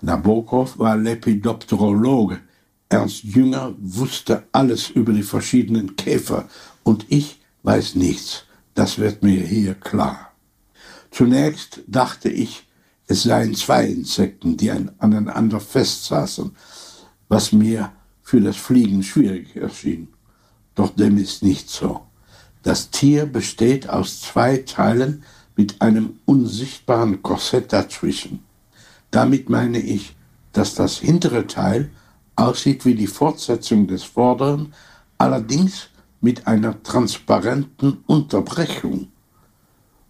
[0.00, 2.40] Nabokov war Lepidopterologe.
[2.88, 6.48] Ernst Jünger wusste alles über die verschiedenen Käfer
[6.82, 8.44] und ich weiß nichts.
[8.74, 10.32] Das wird mir hier klar.
[11.10, 12.66] Zunächst dachte ich,
[13.06, 16.56] es seien zwei Insekten, die aneinander festsaßen,
[17.28, 20.08] was mir für das Fliegen schwierig erschien.
[20.76, 22.06] Doch dem ist nicht so.
[22.62, 25.24] Das Tier besteht aus zwei Teilen
[25.60, 28.42] mit einem unsichtbaren Korsett dazwischen.
[29.10, 30.16] Damit meine ich,
[30.52, 31.90] dass das hintere Teil
[32.34, 34.72] aussieht wie die Fortsetzung des vorderen,
[35.18, 35.90] allerdings
[36.22, 39.08] mit einer transparenten Unterbrechung.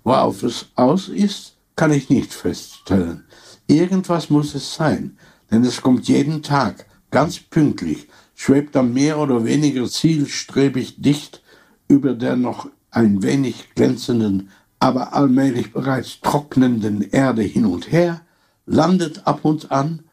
[0.05, 3.25] Worauf es aus ist, kann ich nicht feststellen.
[3.67, 5.19] Irgendwas muss es sein,
[5.51, 11.43] denn es kommt jeden Tag, ganz pünktlich, schwebt dann mehr oder weniger zielstrebig dicht
[11.89, 18.23] über der noch ein wenig glänzenden, aber allmählich bereits trocknenden Erde hin und her,
[18.67, 20.05] landet ab und an,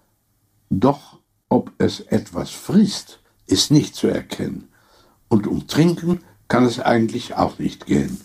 [0.70, 4.68] doch ob es etwas frisst, ist nicht zu erkennen,
[5.30, 8.20] und um Trinken kann es eigentlich auch nicht gehen.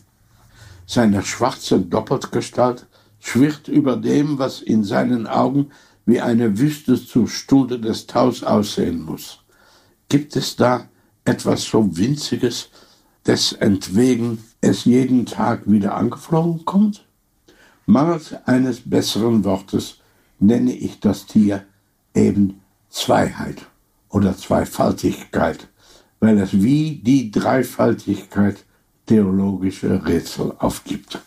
[0.87, 2.87] Seine schwarze Doppeltgestalt
[3.21, 5.71] schwirrt über dem, was in seinen Augen
[6.05, 9.39] wie eine Wüste zur Stunde des Taus aussehen muss.
[10.09, 10.89] Gibt es da
[11.25, 12.71] etwas so Winziges,
[13.27, 17.05] desentwegen es jeden Tag wieder angeflogen kommt?
[17.87, 19.99] Mangels eines besseren Wortes
[20.39, 21.65] nenne ich das Tier
[22.15, 23.67] eben Zweiheit
[24.09, 25.69] oder Zweifaltigkeit,
[26.21, 28.65] weil es wie die Dreifaltigkeit
[29.07, 31.21] theologische Rätsel aufgibt.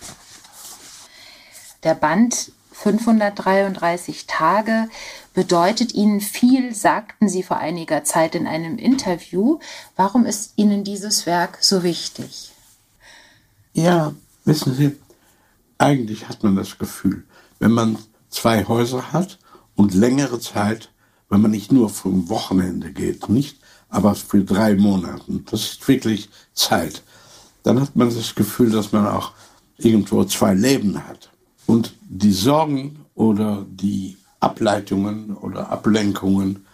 [1.83, 4.89] Der Band 533 Tage
[5.33, 9.59] bedeutet Ihnen viel, sagten Sie vor einiger Zeit in einem Interview.
[9.95, 12.51] Warum ist Ihnen dieses Werk so wichtig?
[13.73, 14.95] Ja, wissen Sie,
[15.77, 17.23] eigentlich hat man das Gefühl,
[17.59, 17.97] wenn man
[18.29, 19.39] zwei Häuser hat
[19.75, 20.91] und längere Zeit,
[21.29, 23.57] wenn man nicht nur vom Wochenende geht, nicht
[23.89, 25.23] aber für drei Monate.
[25.49, 27.03] Das ist wirklich Zeit.
[27.63, 29.31] Dann hat man das Gefühl, dass man auch
[29.77, 31.29] irgendwo zwei Leben hat.
[31.65, 36.65] Und die Sorgen oder die Ableitungen oder Ablenkungen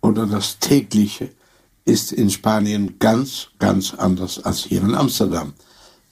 [0.00, 1.30] oder das tägliche
[1.84, 5.52] ist in Spanien ganz, ganz anders als hier in Amsterdam.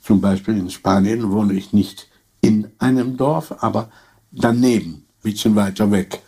[0.03, 2.09] Zum Beispiel in Spanien wohne ich nicht
[2.41, 3.91] in einem Dorf, aber
[4.31, 6.23] daneben, ein bisschen weiter weg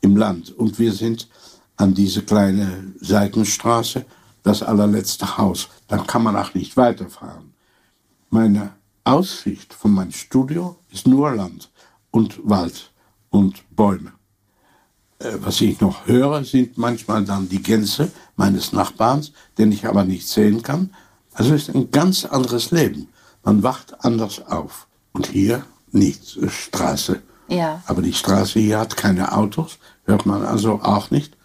[0.00, 0.50] im Land.
[0.50, 1.28] Und wir sind
[1.76, 4.04] an diese kleine Seitenstraße,
[4.42, 5.68] das allerletzte Haus.
[5.88, 7.54] Dann kann man auch nicht weiterfahren.
[8.30, 8.72] Meine
[9.04, 11.70] Aussicht von meinem Studio ist nur Land
[12.10, 12.90] und Wald
[13.30, 14.12] und Bäume.
[15.18, 20.04] Äh, was ich noch höre, sind manchmal dann die Gänse meines Nachbarns, den ich aber
[20.04, 20.90] nicht sehen kann.
[21.34, 23.08] Also es ist ein ganz anderes Leben.
[23.42, 24.86] Man wacht anders auf.
[25.12, 27.22] Und hier nicht Straße.
[27.48, 27.82] Ja.
[27.86, 31.36] Aber die Straße hier hat keine Autos, hört man also auch nicht.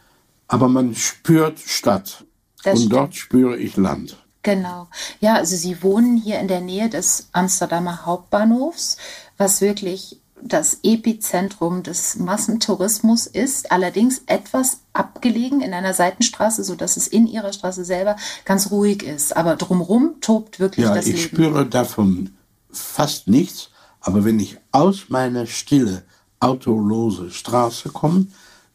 [0.48, 2.26] Aber man spürt Stadt.
[2.63, 2.93] Das und stimmt.
[2.93, 4.17] dort spüre ich Land.
[4.43, 4.88] Genau.
[5.19, 8.97] Ja, also Sie wohnen hier in der Nähe des Amsterdamer Hauptbahnhofs,
[9.38, 16.95] was wirklich das Epizentrum des Massentourismus ist, allerdings etwas abgelegen in einer Seitenstraße, so dass
[16.95, 19.36] es in ihrer Straße selber ganz ruhig ist.
[19.36, 21.36] Aber drumherum tobt wirklich Ja, das ich Leben.
[21.36, 22.38] spüre davon
[22.71, 23.69] fast nichts.
[23.99, 26.04] Aber wenn ich aus meiner stille,
[26.39, 28.28] autolose Straße komme,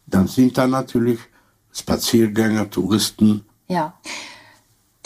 [0.06, 1.18] dann sind da natürlich
[1.72, 3.46] Spaziergänger, Touristen.
[3.68, 3.94] Ja.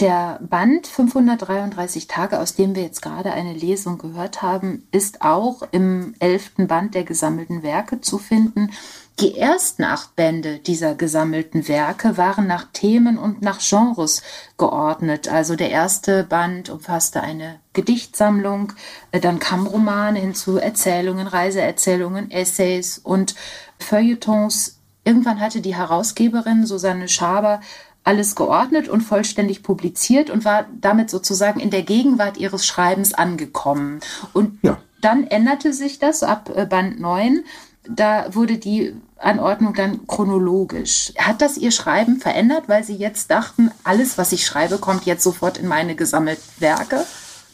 [0.00, 5.62] Der Band 533 Tage, aus dem wir jetzt gerade eine Lesung gehört haben, ist auch
[5.72, 8.70] im elften Band der gesammelten Werke zu finden.
[9.18, 14.22] Die ersten acht Bände dieser gesammelten Werke waren nach Themen und nach Genres
[14.56, 15.26] geordnet.
[15.26, 18.74] Also der erste Band umfasste eine Gedichtsammlung,
[19.10, 23.34] äh, dann kamen Romane hinzu, Erzählungen, Reiseerzählungen, Essays und
[23.80, 24.78] Feuilletons.
[25.02, 27.60] Irgendwann hatte die Herausgeberin Susanne Schaber
[28.08, 34.00] alles geordnet und vollständig publiziert und war damit sozusagen in der Gegenwart ihres Schreibens angekommen.
[34.32, 34.78] Und Ja.
[35.02, 37.44] dann änderte sich das ab äh, Band 9.
[37.86, 41.12] Da wurde die Anordnung dann chronologisch.
[41.18, 45.22] Hat das Ihr Schreiben verändert, weil Sie jetzt dachten, alles, was ich schreibe, kommt jetzt
[45.22, 47.04] sofort in meine gesammelten Werke?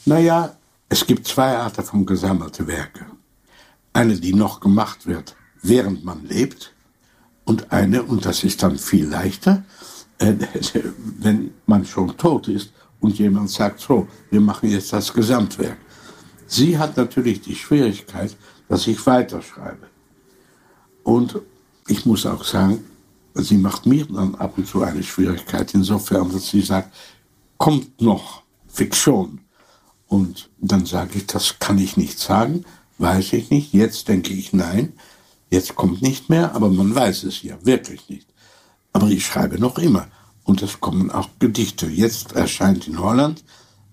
[0.04, 0.54] Naja,
[0.88, 3.06] es gibt zwei Arten von gesammelte Werke.
[3.92, 6.70] Eine, die noch gemacht wird, während man lebt,
[7.44, 9.64] und eine, und das ist dann viel leichter,
[11.18, 15.76] wenn man schon tot ist und jemand sagt, so, wir machen jetzt das Gesamtwerk.
[16.46, 18.36] Sie hat natürlich die Schwierigkeit,
[18.68, 19.88] dass ich weiterschreibe.
[21.02, 21.40] Und
[21.88, 22.84] ich muss auch sagen,
[23.34, 26.94] sie macht mir dann ab und zu eine Schwierigkeit, insofern, dass sie sagt,
[27.58, 29.40] kommt noch Fiktion.
[30.06, 32.64] Und dann sage ich, das kann ich nicht sagen,
[32.98, 33.72] weiß ich nicht.
[33.72, 34.92] Jetzt denke ich, nein,
[35.50, 38.28] jetzt kommt nicht mehr, aber man weiß es ja wirklich nicht.
[38.94, 40.06] Aber ich schreibe noch immer.
[40.44, 41.86] Und es kommen auch Gedichte.
[41.86, 43.44] Jetzt erscheint in Holland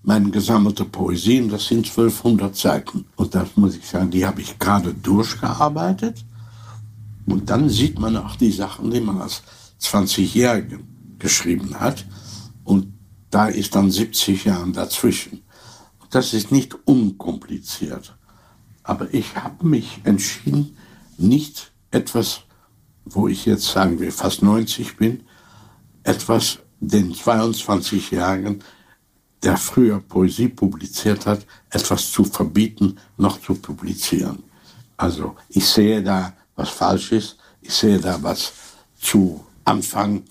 [0.02, 3.04] meine gesammelte Poesie, das sind 1200 Seiten.
[3.16, 6.24] Und das muss ich sagen, die habe ich gerade durchgearbeitet.
[7.26, 9.42] Und dann sieht man auch die Sachen, die man als
[9.80, 10.80] 20-Jährige
[11.18, 12.04] geschrieben hat.
[12.64, 12.92] Und
[13.30, 15.42] da ist dann 70 Jahre dazwischen.
[16.10, 18.16] Das ist nicht unkompliziert.
[18.82, 20.76] Aber ich habe mich entschieden,
[21.16, 22.40] nicht etwas,
[23.04, 25.24] wo ich jetzt sagen wir fast 90 bin,
[26.02, 28.62] etwas den 22-Jährigen,
[29.42, 34.42] der früher Poesie publiziert hat, etwas zu verbieten, noch zu publizieren.
[34.96, 37.36] Also ich sehe da, was falsch ist.
[37.60, 38.52] Ich sehe da, was
[39.00, 40.24] zu Anfang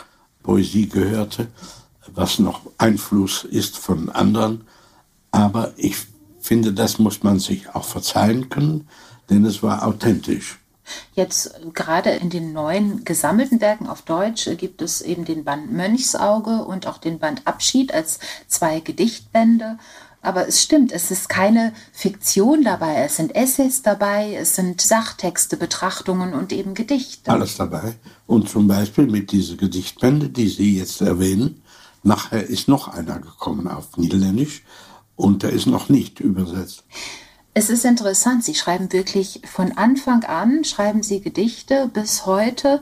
[0.44, 1.48] Poesie gehörte,
[2.14, 4.66] was noch Einfluss ist von anderen.
[5.32, 5.96] Aber ich
[6.40, 8.88] finde, das muss man sich auch verzeihen können,
[9.30, 10.61] denn es war authentisch.
[11.14, 15.44] Jetzt äh, gerade in den neuen gesammelten Werken auf Deutsch äh, gibt es eben den
[15.44, 19.78] Band Mönchsauge und auch den Band Abschied als zwei Gedichtbände.
[20.24, 23.04] Aber es stimmt, es ist keine Fiktion dabei.
[23.04, 27.32] Es sind Essays dabei, es sind Sachtexte, Betrachtungen und eben Gedichte.
[27.32, 27.96] Alles dabei.
[28.28, 31.64] Und zum Beispiel mit diesen Gedichtbände, die Sie jetzt erwähnen,
[32.04, 34.64] nachher ist noch einer gekommen auf Niederländisch
[35.16, 36.84] und der ist noch nicht übersetzt.
[37.54, 42.82] Es ist interessant, Sie schreiben wirklich von Anfang an, schreiben Sie Gedichte bis heute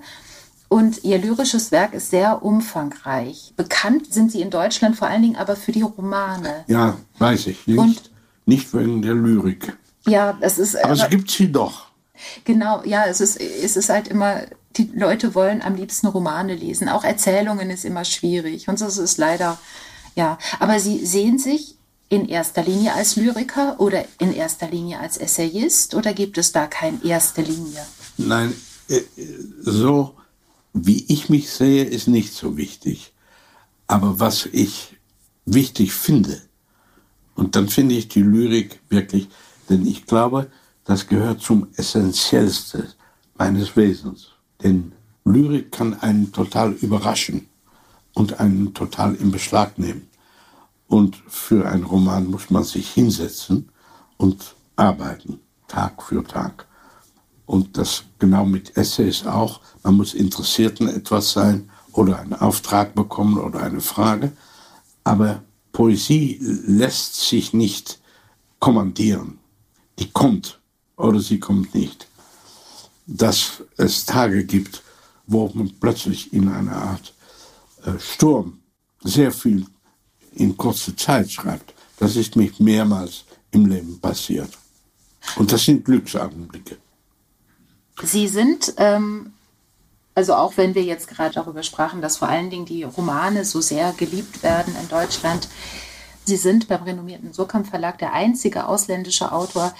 [0.68, 3.54] und Ihr lyrisches Werk ist sehr umfangreich.
[3.58, 6.66] Bekannt sind Sie in Deutschland vor allen Dingen aber für die Romane.
[6.68, 7.66] Ja, weiß ich.
[7.66, 8.12] Nicht, Und-
[8.46, 9.76] nicht wegen der Lyrik.
[10.08, 11.88] Ja, es ist Aber es gibt sie doch.
[12.46, 14.42] genau, ja, es ist es ist halt immer
[14.78, 16.90] die Leute wollen am liebsten Romane lesen.
[16.90, 19.58] Auch Erzählungen ist immer schwierig und das ist leider
[20.16, 21.76] ja, aber Sie sehen sich
[22.10, 26.67] in erster Linie als Lyriker oder in erster Linie als Essayist oder gibt es da
[26.67, 27.86] keine erste Linie?
[28.17, 28.54] Nein,
[28.88, 29.02] äh,
[29.62, 30.15] so
[30.74, 33.13] wie ich mich sehe, ist nicht so wichtig.
[33.88, 34.98] Aber was ich
[35.45, 36.41] wichtig finde,
[37.36, 39.30] und dann finde ich die Lyrik wirklich,
[39.69, 40.52] denn ich glaube,
[40.84, 42.88] das gehört zum Essentiellsten
[43.36, 44.30] meines Wesens.
[44.62, 44.91] Denn
[45.24, 47.48] Lyrik kann einen total überraschen
[48.13, 50.09] und einen total in Beschlag nehmen.
[50.89, 53.69] Und für einen Roman muss man sich hinsetzen
[54.17, 56.65] und arbeiten, Tag für Tag.
[57.45, 59.62] Und das genau mit Essays auch.
[59.84, 64.32] Man muss interessiert in etwas sein oder einen Auftrag bekommen oder eine Frage.
[65.04, 67.99] Aber Poesie lässt sich nicht
[68.60, 69.38] kommandieren.
[69.99, 70.60] Die kommt
[70.97, 72.08] oder sie kommt nicht.
[73.06, 74.82] Dass es Tage gibt,
[75.28, 77.13] wo man plötzlich in einer Art
[77.86, 78.60] äh, Sturm
[79.04, 79.67] sehr viel
[80.34, 81.74] in kurzer Zeit schreibt.
[81.98, 84.52] Das ist mir mehrmals im Leben passiert.
[85.36, 86.78] Und das sind Glücksaugenblicke.
[88.04, 89.34] Sie sind, ähm,
[90.15, 93.60] also auch wenn wir jetzt gerade darüber sprachen, dass vor allen Dingen die Romane so
[93.60, 95.50] sehr geliebt werden in Deutschland,
[96.30, 99.74] Sie sind beim renommierten Surkamp Verlag der einzige ausländische Autor,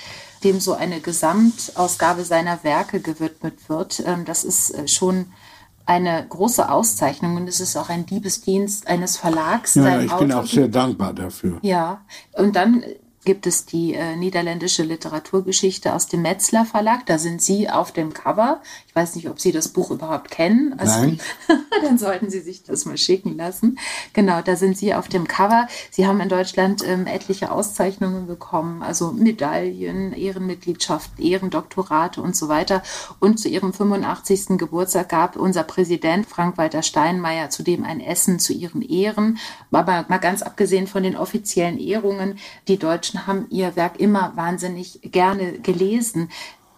[0.44, 4.02] dem so eine Gesamtausgabe seiner Werke gewidmet wird.
[4.04, 5.32] Ähm, das ist äh, schon
[5.90, 9.74] eine große Auszeichnung und es ist auch ein Liebesdienst eines Verlags.
[9.74, 11.58] Ja, ich bin auch sehr dankbar dafür.
[11.64, 12.02] Ja,
[12.34, 12.84] und dann
[13.26, 17.06] gibt es die äh, niederländische Literaturgeschichte aus dem Metzler Verlag.
[17.06, 18.62] Da sind Sie auf dem Cover.
[18.88, 20.76] Ich weiß nicht, ob Sie das Buch überhaupt kennen.
[20.78, 21.20] Also, Nein.
[21.84, 23.78] dann sollten Sie sich das mal schicken lassen.
[24.14, 25.68] Genau, da sind Sie auf dem Cover.
[25.92, 32.82] Sie haben in Deutschland ähm, etliche Auszeichnungen bekommen, also Medaillen, Ehrenmitgliedschaften, Ehrendoktorate und so weiter.
[33.20, 34.58] Und zu Ihrem 85.
[34.58, 39.38] Geburtstag gab unser Präsident Frank-Walter Steinmeier zudem ein Essen zu Ihren Ehren.
[39.72, 45.00] Aber mal ganz abgesehen von den offiziellen Ehrungen, die Deutschen haben ihr Werk immer wahnsinnig
[45.04, 46.30] gerne gelesen.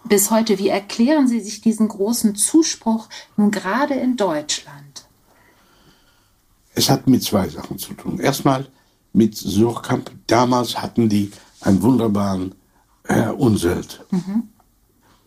[0.03, 5.05] Bis heute, wie erklären Sie sich diesen großen Zuspruch nun gerade in Deutschland?
[6.73, 8.19] Es hat mit zwei Sachen zu tun.
[8.19, 8.67] Erstmal
[9.13, 10.11] mit Surkamp.
[10.27, 12.55] Damals hatten die einen wunderbaren
[13.05, 14.05] Herr Unselt.
[14.11, 14.49] Mhm.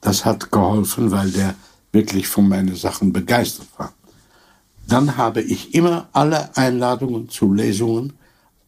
[0.00, 1.55] Das hat geholfen, weil der
[1.92, 3.92] wirklich von meinen Sachen begeistert war.
[4.87, 8.14] Dann habe ich immer alle Einladungen zu Lesungen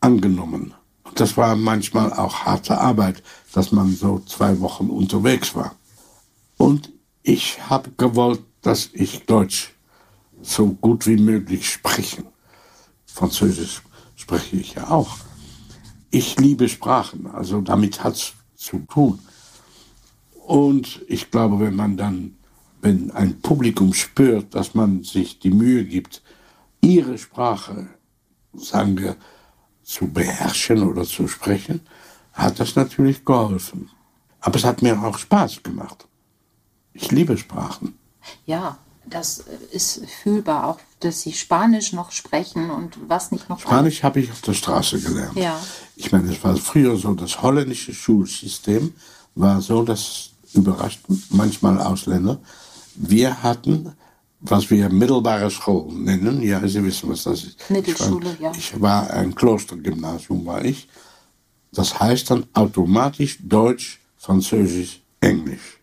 [0.01, 0.75] angenommen
[1.21, 5.75] das war manchmal auch harte Arbeit, dass man so zwei Wochen unterwegs war.
[6.57, 9.75] Und ich habe gewollt, dass ich Deutsch
[10.43, 12.25] so gut wie möglich spreche.
[13.07, 13.83] Französisch
[14.15, 15.17] spreche ich ja auch.
[16.11, 19.19] Ich liebe Sprachen, also damit hat es zu tun.
[20.47, 22.37] Und ich glaube, wenn man dann,
[22.81, 26.23] wenn ein Publikum spürt, dass man sich die Mühe gibt,
[26.81, 27.89] ihre Sprache,
[28.55, 29.17] sagen wir,
[29.87, 31.81] zu beherrschen oder zu sprechen,
[32.33, 33.89] hat das natürlich geholfen.
[34.41, 36.07] Aber es hat mir auch Spaß gemacht.
[36.93, 37.97] Ich liebe Sprachen.
[38.45, 43.61] Ja, das ist fühlbar, auch dass Sie Spanisch noch sprechen und was nicht noch.
[43.61, 45.37] Spanisch habe ich auf der Straße gelernt.
[45.37, 45.61] Ja.
[45.95, 48.95] Ich meine, es war früher so, das holländische Schulsystem
[49.35, 52.41] war so, das überrascht manchmal Ausländer.
[52.97, 53.93] Wir hatten
[54.51, 56.43] was wir mittelbare School nennen.
[56.43, 57.71] Ja, Sie wissen, was das ist.
[57.71, 58.59] Mittelschule, ich war, ja.
[58.59, 60.89] Ich war ein Klostergymnasium, war ich.
[61.73, 65.81] Das heißt dann automatisch Deutsch, Französisch, Englisch.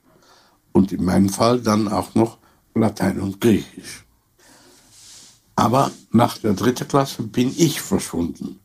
[0.72, 2.38] Und in meinem Fall dann auch noch
[2.74, 4.06] Latein und Griechisch.
[5.56, 8.60] Aber nach der dritten Klasse bin ich verschwunden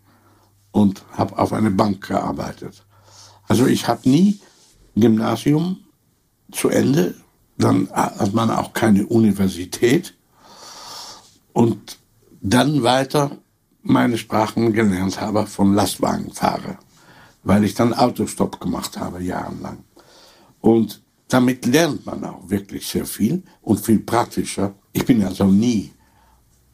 [0.70, 2.84] und habe auf eine Bank gearbeitet.
[3.46, 4.40] Also ich habe nie
[4.94, 5.78] Gymnasium
[6.50, 7.14] zu Ende
[7.58, 10.14] dann hat man auch keine Universität
[11.52, 11.98] und
[12.40, 13.32] dann weiter
[13.82, 16.78] meine Sprachen gelernt habe von Lastwagenfahrer,
[17.42, 19.78] weil ich dann Autostopp gemacht habe jahrelang.
[20.60, 24.74] Und damit lernt man auch wirklich sehr viel und viel praktischer.
[24.92, 25.92] Ich bin also nie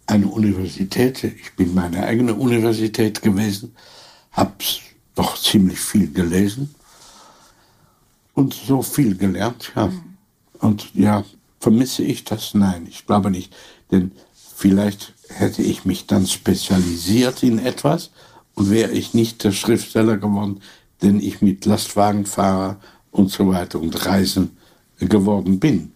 [0.07, 3.75] eine Universität, ich bin meine eigene Universität gewesen,
[4.33, 4.53] habe
[5.15, 6.75] doch ziemlich viel gelesen
[8.35, 9.87] und so viel gelernt, ja.
[9.87, 10.14] Mhm.
[10.65, 11.25] Und ja,
[11.61, 12.55] vermisse ich das?
[12.55, 13.55] Nein, ich glaube nicht.
[13.91, 18.11] Denn vielleicht hätte ich mich dann spezialisiert in etwas
[18.55, 20.61] und wäre ich nicht der Schriftsteller geworden,
[21.03, 24.57] den ich mit Lastwagenfahrer und so weiter und Reisen
[24.99, 25.93] geworden bin.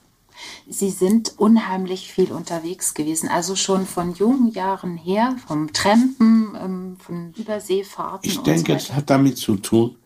[0.68, 6.96] Sie sind unheimlich viel unterwegs gewesen, also schon von jungen Jahren her, vom Trampen, ähm,
[6.98, 8.28] von Überseefahrten.
[8.28, 9.96] Ich denke, so es hat damit zu tun,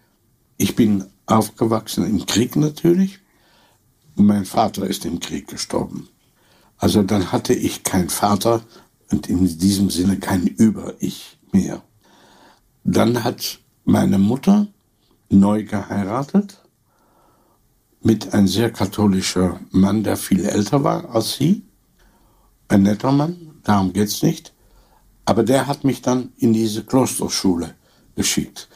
[0.56, 3.21] ich bin aufgewachsen im Krieg natürlich
[4.14, 6.08] mein Vater ist im Krieg gestorben.
[6.78, 8.62] Also dann hatte ich keinen Vater
[9.10, 11.82] und in diesem Sinne kein Über-Ich mehr.
[12.84, 14.66] Dann hat meine Mutter
[15.28, 16.62] neu geheiratet
[18.02, 21.62] mit einem sehr katholischer Mann, der viel älter war als sie.
[22.68, 24.52] Ein netter Mann, darum geht's nicht.
[25.24, 27.74] Aber der hat mich dann in diese Klosterschule
[28.16, 28.68] geschickt.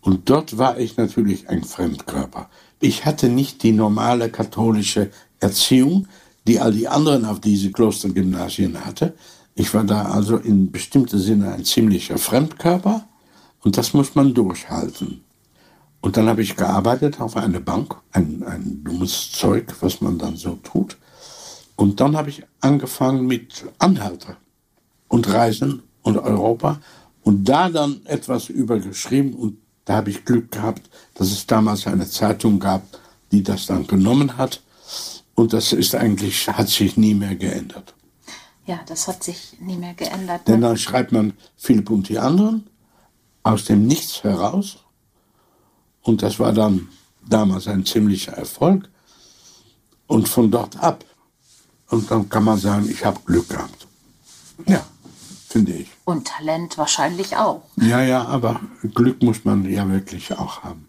[0.00, 2.50] Und dort war ich natürlich ein Fremdkörper.
[2.80, 5.10] Ich hatte nicht die normale katholische
[5.40, 6.08] Erziehung,
[6.46, 9.14] die all die anderen auf diese Klostergymnasien hatte.
[9.54, 13.08] Ich war da also in bestimmter Sinne ein ziemlicher Fremdkörper
[13.62, 15.22] und das muss man durchhalten.
[16.02, 20.36] Und dann habe ich gearbeitet auf einer Bank, ein, ein dummes Zeug, was man dann
[20.36, 20.98] so tut.
[21.74, 24.36] Und dann habe ich angefangen mit Anhalter
[25.08, 26.80] und Reisen und Europa
[27.22, 30.82] und da dann etwas übergeschrieben und da habe ich Glück gehabt,
[31.16, 32.82] dass es damals eine Zeitung gab,
[33.32, 34.62] die das dann genommen hat
[35.34, 37.94] und das ist eigentlich, hat sich nie mehr geändert.
[38.66, 40.48] Ja, das hat sich nie mehr geändert.
[40.48, 42.66] Denn dann schreibt man Philipp und die anderen
[43.42, 44.78] aus dem Nichts heraus
[46.02, 46.88] und das war dann
[47.28, 48.88] damals ein ziemlicher Erfolg
[50.06, 51.04] und von dort ab
[51.90, 53.86] und dann kann man sagen, ich habe Glück gehabt.
[54.66, 54.84] Ja,
[55.48, 55.88] finde ich.
[56.04, 57.62] Und Talent wahrscheinlich auch.
[57.76, 58.60] Ja, ja, aber
[58.94, 60.85] Glück muss man ja wirklich auch haben.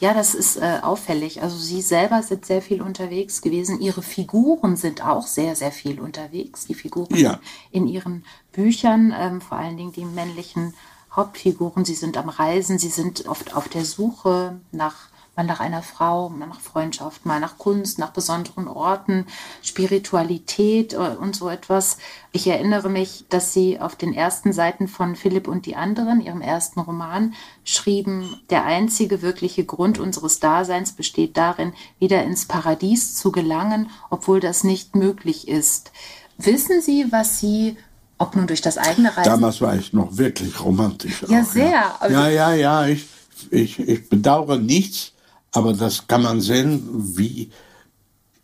[0.00, 1.42] Ja, das ist äh, auffällig.
[1.42, 3.80] Also Sie selber sind sehr viel unterwegs gewesen.
[3.80, 6.66] Ihre Figuren sind auch sehr, sehr viel unterwegs.
[6.66, 7.40] Die Figuren Ja.
[7.70, 10.74] in Ihren Büchern, ähm, vor allen Dingen die männlichen
[11.14, 15.82] Hauptfiguren, sie sind am Reisen, sie sind oft auf der Suche nach mal nach einer
[15.82, 19.26] Frau, mal nach Freundschaft, mal nach Kunst, nach besonderen Orten,
[19.62, 21.98] Spiritualität äh, und so etwas.
[22.32, 26.40] Ich erinnere mich, dass Sie auf den ersten Seiten von Philipp und die anderen, Ihrem
[26.40, 27.34] ersten Roman,
[27.64, 34.40] schrieben, der einzige wirkliche Grund unseres Daseins besteht darin, wieder ins Paradies zu gelangen, obwohl
[34.40, 35.92] das nicht möglich ist.
[36.38, 37.76] Wissen Sie, was Sie,
[38.18, 39.30] ob nun durch das eigene Reisen...
[39.30, 41.24] Damals war ich noch wirklich romantisch.
[41.28, 42.02] Ja, auch, sehr.
[42.02, 43.06] Also- Ja, ja, ja, ich,
[43.50, 45.12] ich, ich bedauere nichts,
[45.56, 46.82] aber das kann man sehen,
[47.16, 47.50] wie.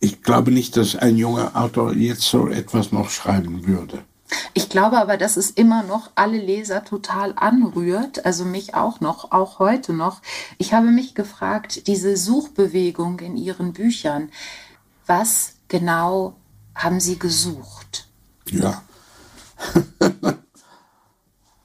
[0.01, 4.03] Ich glaube nicht, dass ein junger Autor jetzt so etwas noch schreiben würde.
[4.55, 9.31] Ich glaube aber, dass es immer noch alle Leser total anrührt, also mich auch noch,
[9.31, 10.23] auch heute noch.
[10.59, 14.31] Ich habe mich gefragt, diese Suchbewegung in Ihren Büchern,
[15.07, 16.35] was genau
[16.75, 18.09] haben Sie gesucht?
[18.51, 18.83] Ja.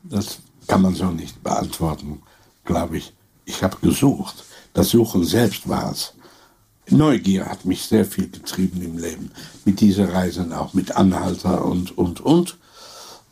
[0.03, 2.21] das kann man so nicht beantworten,
[2.65, 3.16] glaube ich.
[3.47, 4.43] Ich habe gesucht.
[4.73, 6.13] Das Suchen selbst war es.
[6.89, 9.31] Neugier hat mich sehr viel getrieben im Leben.
[9.65, 12.57] Mit dieser Reisen auch mit Anhalter und, und, und.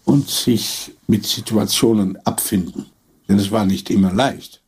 [0.06, 2.86] Und sich mit Situationen abfinden.
[3.28, 4.62] Denn es war nicht immer leicht.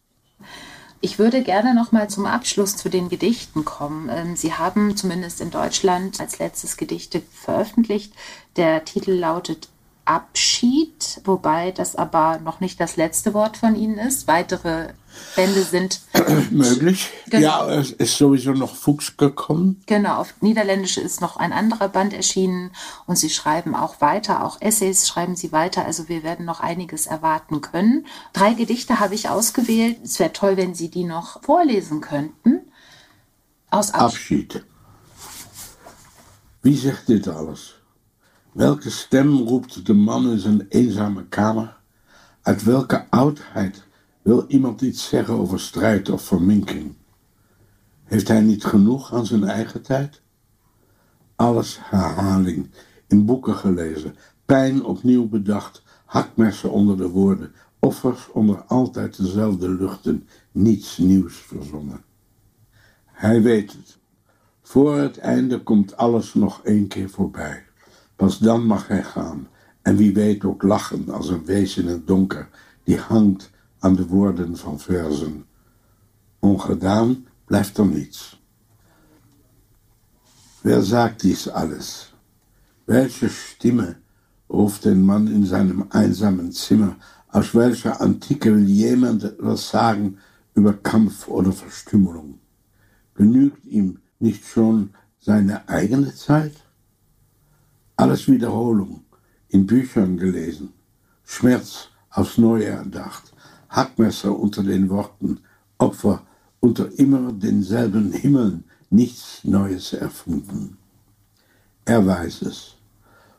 [1.00, 4.10] Ich würde gerne noch mal zum Abschluss zu den Gedichten kommen.
[4.12, 8.14] Ähm, Sie haben zumindest in Deutschland als letztes Gedichte veröffentlicht.
[8.58, 9.70] Der Titel lautet
[10.08, 14.28] Abschied, wobei das aber noch nicht das letzte Wort von Ihnen ist.
[14.28, 14.94] Weitere
[15.36, 16.02] Bände sind
[16.52, 17.10] Möglich.
[17.30, 17.68] Genau.
[17.68, 19.82] Ja, es ist sowieso noch Fuchs gekommen.
[19.86, 22.72] Genau, auf Niederländisch ist noch ein anderer Band erschienen
[23.06, 27.08] und sie schreiben auch weiter, auch Essays schreiben sie weiter, also wir werden noch einiges
[27.08, 28.06] erwarten können.
[28.34, 29.98] Drei Gedichte habe ich ausgewählt.
[30.04, 32.62] Es wäre toll, wenn Sie die noch vorlesen könnten.
[33.70, 34.56] Aus Abschied.
[34.56, 34.66] Abschied.
[36.64, 37.77] Wie zegt dit alles?
[38.58, 41.78] Welke stem roept de man in zijn eenzame kamer?
[42.42, 43.84] Uit welke oudheid
[44.22, 46.96] wil iemand iets zeggen over strijd of verminking?
[48.04, 50.22] Heeft hij niet genoeg aan zijn eigen tijd?
[51.36, 52.70] Alles herhaling,
[53.08, 60.28] in boeken gelezen, pijn opnieuw bedacht, hakmessen onder de woorden, offers onder altijd dezelfde luchten,
[60.52, 62.04] niets nieuws verzonnen.
[63.06, 63.98] Hij weet het.
[64.62, 67.67] Voor het einde komt alles nog één keer voorbij.
[68.18, 69.48] Pas dan mag hij gaan.
[69.82, 72.50] En wie weet ook lachen als een wees in het donker
[72.84, 73.50] die hangt
[73.80, 75.46] aan de woorden van verzen.
[76.40, 78.42] Ongedaan blijft er niets.
[80.62, 82.14] Wer sagt dies alles?
[82.86, 83.98] Welche Stimme
[84.48, 86.98] ruft den Mann in seinem einsamen Zimmer?
[87.28, 90.18] Aus welcher Antike will jemand etwas sagen
[90.54, 92.40] über Kampf oder Verstümmelung?
[93.14, 96.67] Genügt ihm nicht schon seine eigene Zeit?
[98.00, 99.06] Alles Wiederholung,
[99.50, 100.72] in Büchern gelesen,
[101.24, 103.34] Schmerz aufs Neue erdacht,
[103.70, 105.40] Hackmesser unter den Worten,
[105.80, 106.22] Opfer
[106.60, 110.78] unter immer denselben Himmeln, nichts Neues erfunden.
[111.86, 112.76] Er weiß es.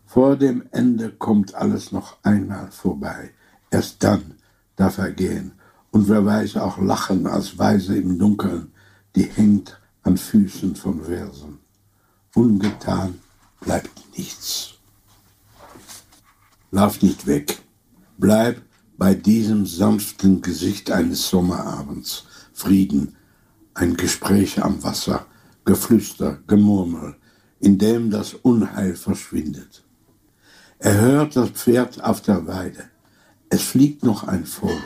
[0.05, 3.31] Vor dem Ende kommt alles noch einmal vorbei.
[3.71, 4.35] Erst dann
[4.75, 5.53] darf er gehen.
[5.93, 8.73] Und wer weiß auch lachen als Weise im Dunkeln,
[9.15, 11.61] die hängt an Füßen von Versen.
[12.35, 13.21] Ungetan
[13.61, 14.75] bleibt nichts.
[16.71, 17.59] Lauf nicht weg.
[18.19, 18.61] Bleib
[18.97, 22.25] bei diesem sanften Gesicht eines Sommerabends.
[22.53, 23.17] Frieden,
[23.75, 25.27] ein Gespräch am Wasser,
[25.65, 27.17] Geflüster, Gemurmel,
[27.61, 29.85] in dem das Unheil verschwindet.
[30.79, 32.85] Er hört das Pferd auf der Weide.
[33.51, 34.77] Es fliegt noch ein Vogel.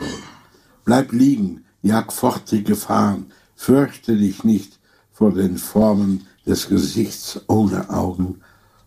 [0.85, 4.79] Bleib liegen, jag fort die Gefahren, fürchte dich nicht
[5.11, 8.41] vor den Formen des Gesichts ohne Augen,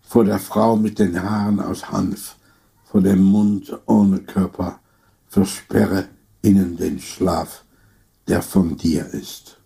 [0.06, 2.36] vor der Frau mit den Haaren aus Hanf,
[2.84, 4.78] vor dem Mund ohne Körper,
[5.26, 6.08] versperre
[6.42, 7.64] ihnen den Schlaf,
[8.28, 9.58] der von dir ist.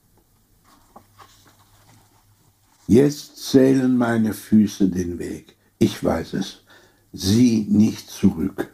[2.86, 6.62] Jetzt zählen meine Füße den Weg, ich weiß es,
[7.12, 8.72] sieh nicht zurück.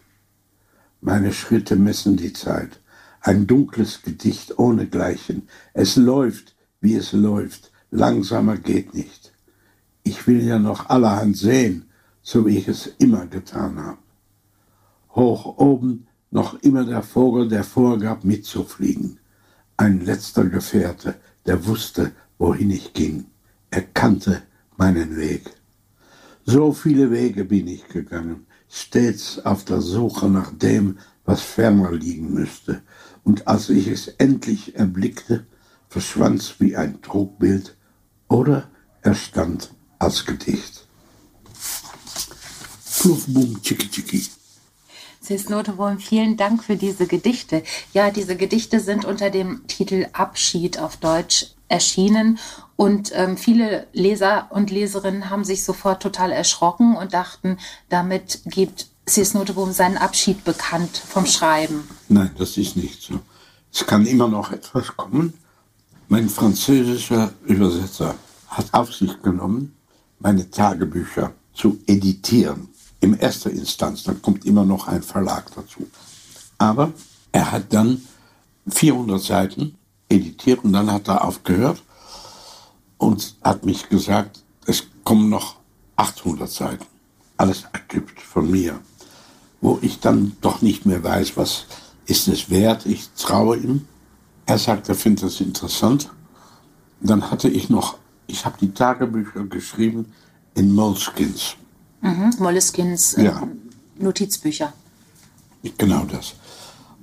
[1.00, 2.80] Meine Schritte messen die Zeit,
[3.20, 5.48] ein dunkles Gedicht ohne Gleichen.
[5.74, 9.25] Es läuft, wie es läuft, langsamer geht nicht.
[10.07, 11.86] Ich will ja noch allerhand sehen,
[12.22, 13.98] so wie ich es immer getan habe.
[15.16, 19.18] Hoch oben noch immer der Vogel, der vorgab mitzufliegen.
[19.76, 23.26] Ein letzter Gefährte, der wusste, wohin ich ging.
[23.70, 24.42] Er kannte
[24.76, 25.50] meinen Weg.
[26.44, 32.32] So viele Wege bin ich gegangen, stets auf der Suche nach dem, was ferner liegen
[32.32, 32.80] müsste.
[33.24, 35.48] Und als ich es endlich erblickte,
[35.88, 37.76] verschwand's wie ein Trugbild
[38.28, 38.70] oder
[39.02, 40.84] er stand als Gedicht.
[42.84, 44.26] Fluff, bum, tschicki, tschicki.
[45.22, 47.64] Cis Notebohm, vielen Dank für diese Gedichte.
[47.92, 52.38] Ja, diese Gedichte sind unter dem Titel Abschied auf Deutsch erschienen
[52.76, 58.86] und ähm, viele Leser und Leserinnen haben sich sofort total erschrocken und dachten, damit gibt
[59.09, 61.88] Cis Notebohm seinen Abschied bekannt vom Schreiben.
[62.09, 63.20] Nein, das ist nicht so.
[63.72, 65.34] Es kann immer noch etwas kommen.
[66.09, 68.14] Mein französischer Übersetzer
[68.49, 69.75] hat auf sich genommen,
[70.18, 72.68] meine Tagebücher zu editieren
[73.00, 75.86] im erster Instanz, dann kommt immer noch ein Verlag dazu.
[76.58, 76.92] Aber
[77.32, 78.02] er hat dann
[78.68, 79.76] 400 Seiten
[80.08, 81.82] editiert und dann hat er aufgehört
[82.98, 85.56] und hat mich gesagt, es kommen noch
[85.96, 86.86] 800 Seiten.
[87.36, 88.80] Alles ergibt von mir,
[89.60, 91.66] wo ich dann doch nicht mehr weiß, was
[92.06, 92.86] ist es wert.
[92.86, 93.86] Ich traue ihm.
[94.46, 96.10] Er sagt, er findet das interessant.
[97.00, 100.12] Dann hatte ich noch, ich habe die Tagebücher geschrieben
[100.54, 101.56] in Moleskins.
[102.00, 102.34] Mhm.
[102.38, 103.42] Moleskins äh, Ja.
[103.98, 104.72] Notizbücher.
[105.78, 106.34] Genau das.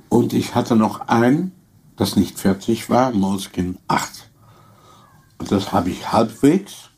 [0.09, 1.51] Und ich hatte noch ein,
[1.97, 4.29] das nicht fertig war, Moleskin 8.
[5.39, 6.89] Und das habe ich halbwegs.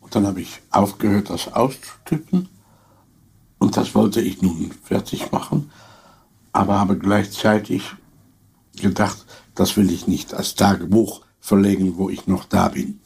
[0.00, 2.48] Und dann habe ich aufgehört, das auszutypen.
[3.58, 5.70] Und das wollte ich nun fertig machen.
[6.52, 7.82] Aber habe gleichzeitig
[8.76, 9.24] gedacht,
[9.54, 13.00] das will ich nicht als Tagebuch verlegen, wo ich noch da bin.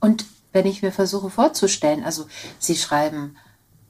[0.00, 2.26] Und wenn ich mir versuche vorzustellen, also
[2.58, 3.36] Sie schreiben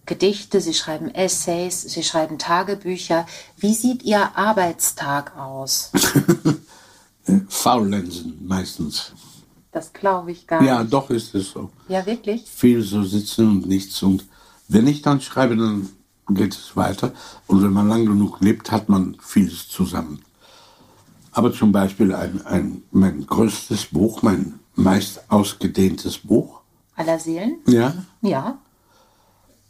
[0.07, 3.27] Gedichte, Sie schreiben Essays, Sie schreiben Tagebücher.
[3.57, 5.93] Wie sieht Ihr Arbeitstag aus?
[7.49, 9.13] Faulenzen meistens.
[9.73, 10.93] Das glaube ich gar Ja, nicht.
[10.93, 11.71] doch ist es so.
[11.89, 12.45] Ja, wirklich?
[12.47, 14.03] viel so sitzen und nichts.
[14.03, 14.25] Und
[14.69, 15.91] wenn ich dann schreibe, dann
[16.31, 17.13] geht es weiter.
[17.47, 20.23] Und wenn man lang genug lebt, hat man vieles zusammen.
[21.33, 26.61] Aber zum Beispiel ein, ein, mein größtes Buch, mein meist ausgedehntes Buch.
[26.97, 27.59] Aller Seelen?
[27.66, 28.59] Ja, Ja.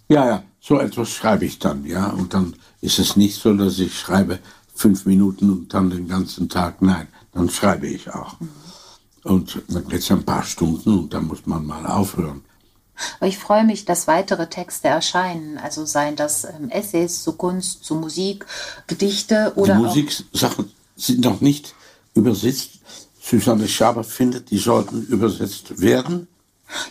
[0.08, 2.08] ja, ja, so etwas schreibe ich dann, ja.
[2.10, 4.38] Und dann ist es nicht so, dass ich schreibe
[4.74, 6.82] fünf Minuten und dann den ganzen Tag.
[6.82, 8.36] Nein, dann schreibe ich auch.
[9.24, 12.44] Und dann geht es ein paar Stunden und dann muss man mal aufhören.
[13.18, 15.58] Aber ich freue mich, dass weitere Texte erscheinen.
[15.58, 18.46] Also seien das ähm, Essays zu Kunst, zu Musik,
[18.86, 21.74] Gedichte Die oder auch Musiksachen sind noch nicht
[22.14, 22.77] übersetzt.
[23.28, 26.28] Susanne Schaber findet, die sollten übersetzt werden.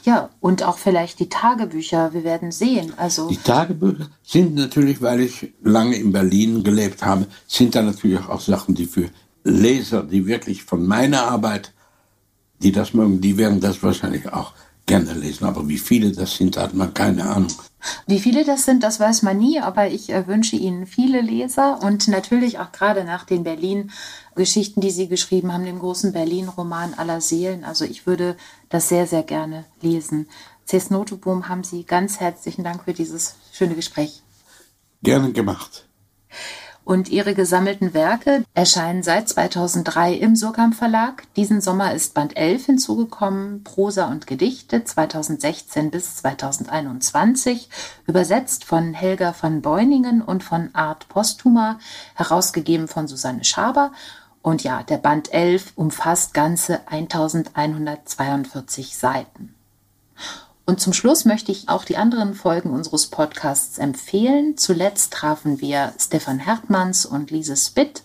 [0.03, 2.13] Ja, und auch vielleicht die Tagebücher.
[2.13, 2.93] Wir werden sehen.
[2.97, 8.19] Also, Die Tagebücher sind natürlich, weil ich lange in Berlin gelebt habe, sind da natürlich
[8.19, 9.09] auch Sachen, die für
[9.43, 11.73] Leser, die wirklich von meiner Arbeit,
[12.59, 14.53] die das mögen, die werden das wahrscheinlich auch
[14.87, 15.45] gerne lesen.
[15.45, 17.51] Aber wie viele das sind, da hat man keine Ahnung.
[18.07, 19.59] wie viele das sind, das weiß man nie.
[19.59, 23.43] Aber ich äh, wünsche Ihnen viele Leser und natürlich auch gerade nach den
[24.37, 27.63] Berlin-Geschichten, die Sie geschrieben haben, dem großen Berlin-Roman aller Seelen.
[27.63, 28.37] Also, ich würde
[28.69, 30.29] das sehr, sehr gerne lesen.
[30.67, 34.21] Cess Noteboom, haben Sie ganz herzlichen Dank für dieses schöne Gespräch.
[35.01, 35.87] Gerne gemacht.
[36.83, 41.23] Und ihre gesammelten Werke erscheinen seit 2003 im Surkamp Verlag.
[41.35, 47.69] Diesen Sommer ist Band 11 hinzugekommen, Prosa und Gedichte 2016 bis 2021,
[48.05, 51.79] übersetzt von Helga von Beuningen und von Art Postuma,
[52.15, 53.91] herausgegeben von Susanne Schaber.
[54.47, 59.53] Und ja, der Band 11 umfasst ganze 1142 Seiten.
[60.65, 64.55] Und zum Schluss möchte ich auch die anderen Folgen unseres Podcasts empfehlen.
[64.55, 68.03] Zuletzt trafen wir Stefan Hertmanns und Lise Spitt,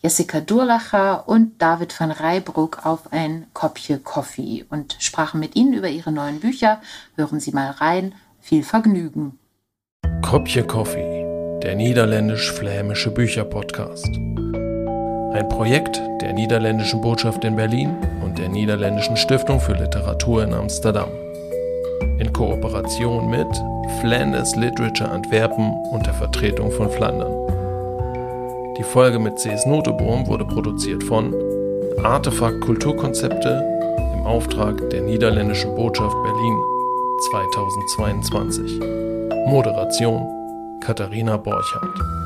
[0.00, 5.88] Jessica Durlacher und David van Reybruck auf ein Kopje Coffee und sprachen mit ihnen über
[5.88, 6.80] ihre neuen Bücher.
[7.16, 8.14] Hören Sie mal rein.
[8.38, 9.40] Viel Vergnügen.
[10.22, 11.26] Kopje Coffee.
[11.64, 14.08] der niederländisch-flämische Bücher-Podcast.
[15.32, 21.08] Ein Projekt der Niederländischen Botschaft in Berlin und der Niederländischen Stiftung für Literatur in Amsterdam.
[22.18, 23.46] In Kooperation mit
[24.00, 27.32] Flanders Literature Antwerpen und der Vertretung von Flandern.
[28.76, 29.66] Die Folge mit C.S.
[29.66, 31.32] Notebohm wurde produziert von
[32.02, 33.64] Artefakt Kulturkonzepte
[34.14, 36.58] im Auftrag der Niederländischen Botschaft Berlin
[37.30, 38.80] 2022.
[39.46, 40.26] Moderation
[40.80, 42.19] Katharina Borchardt.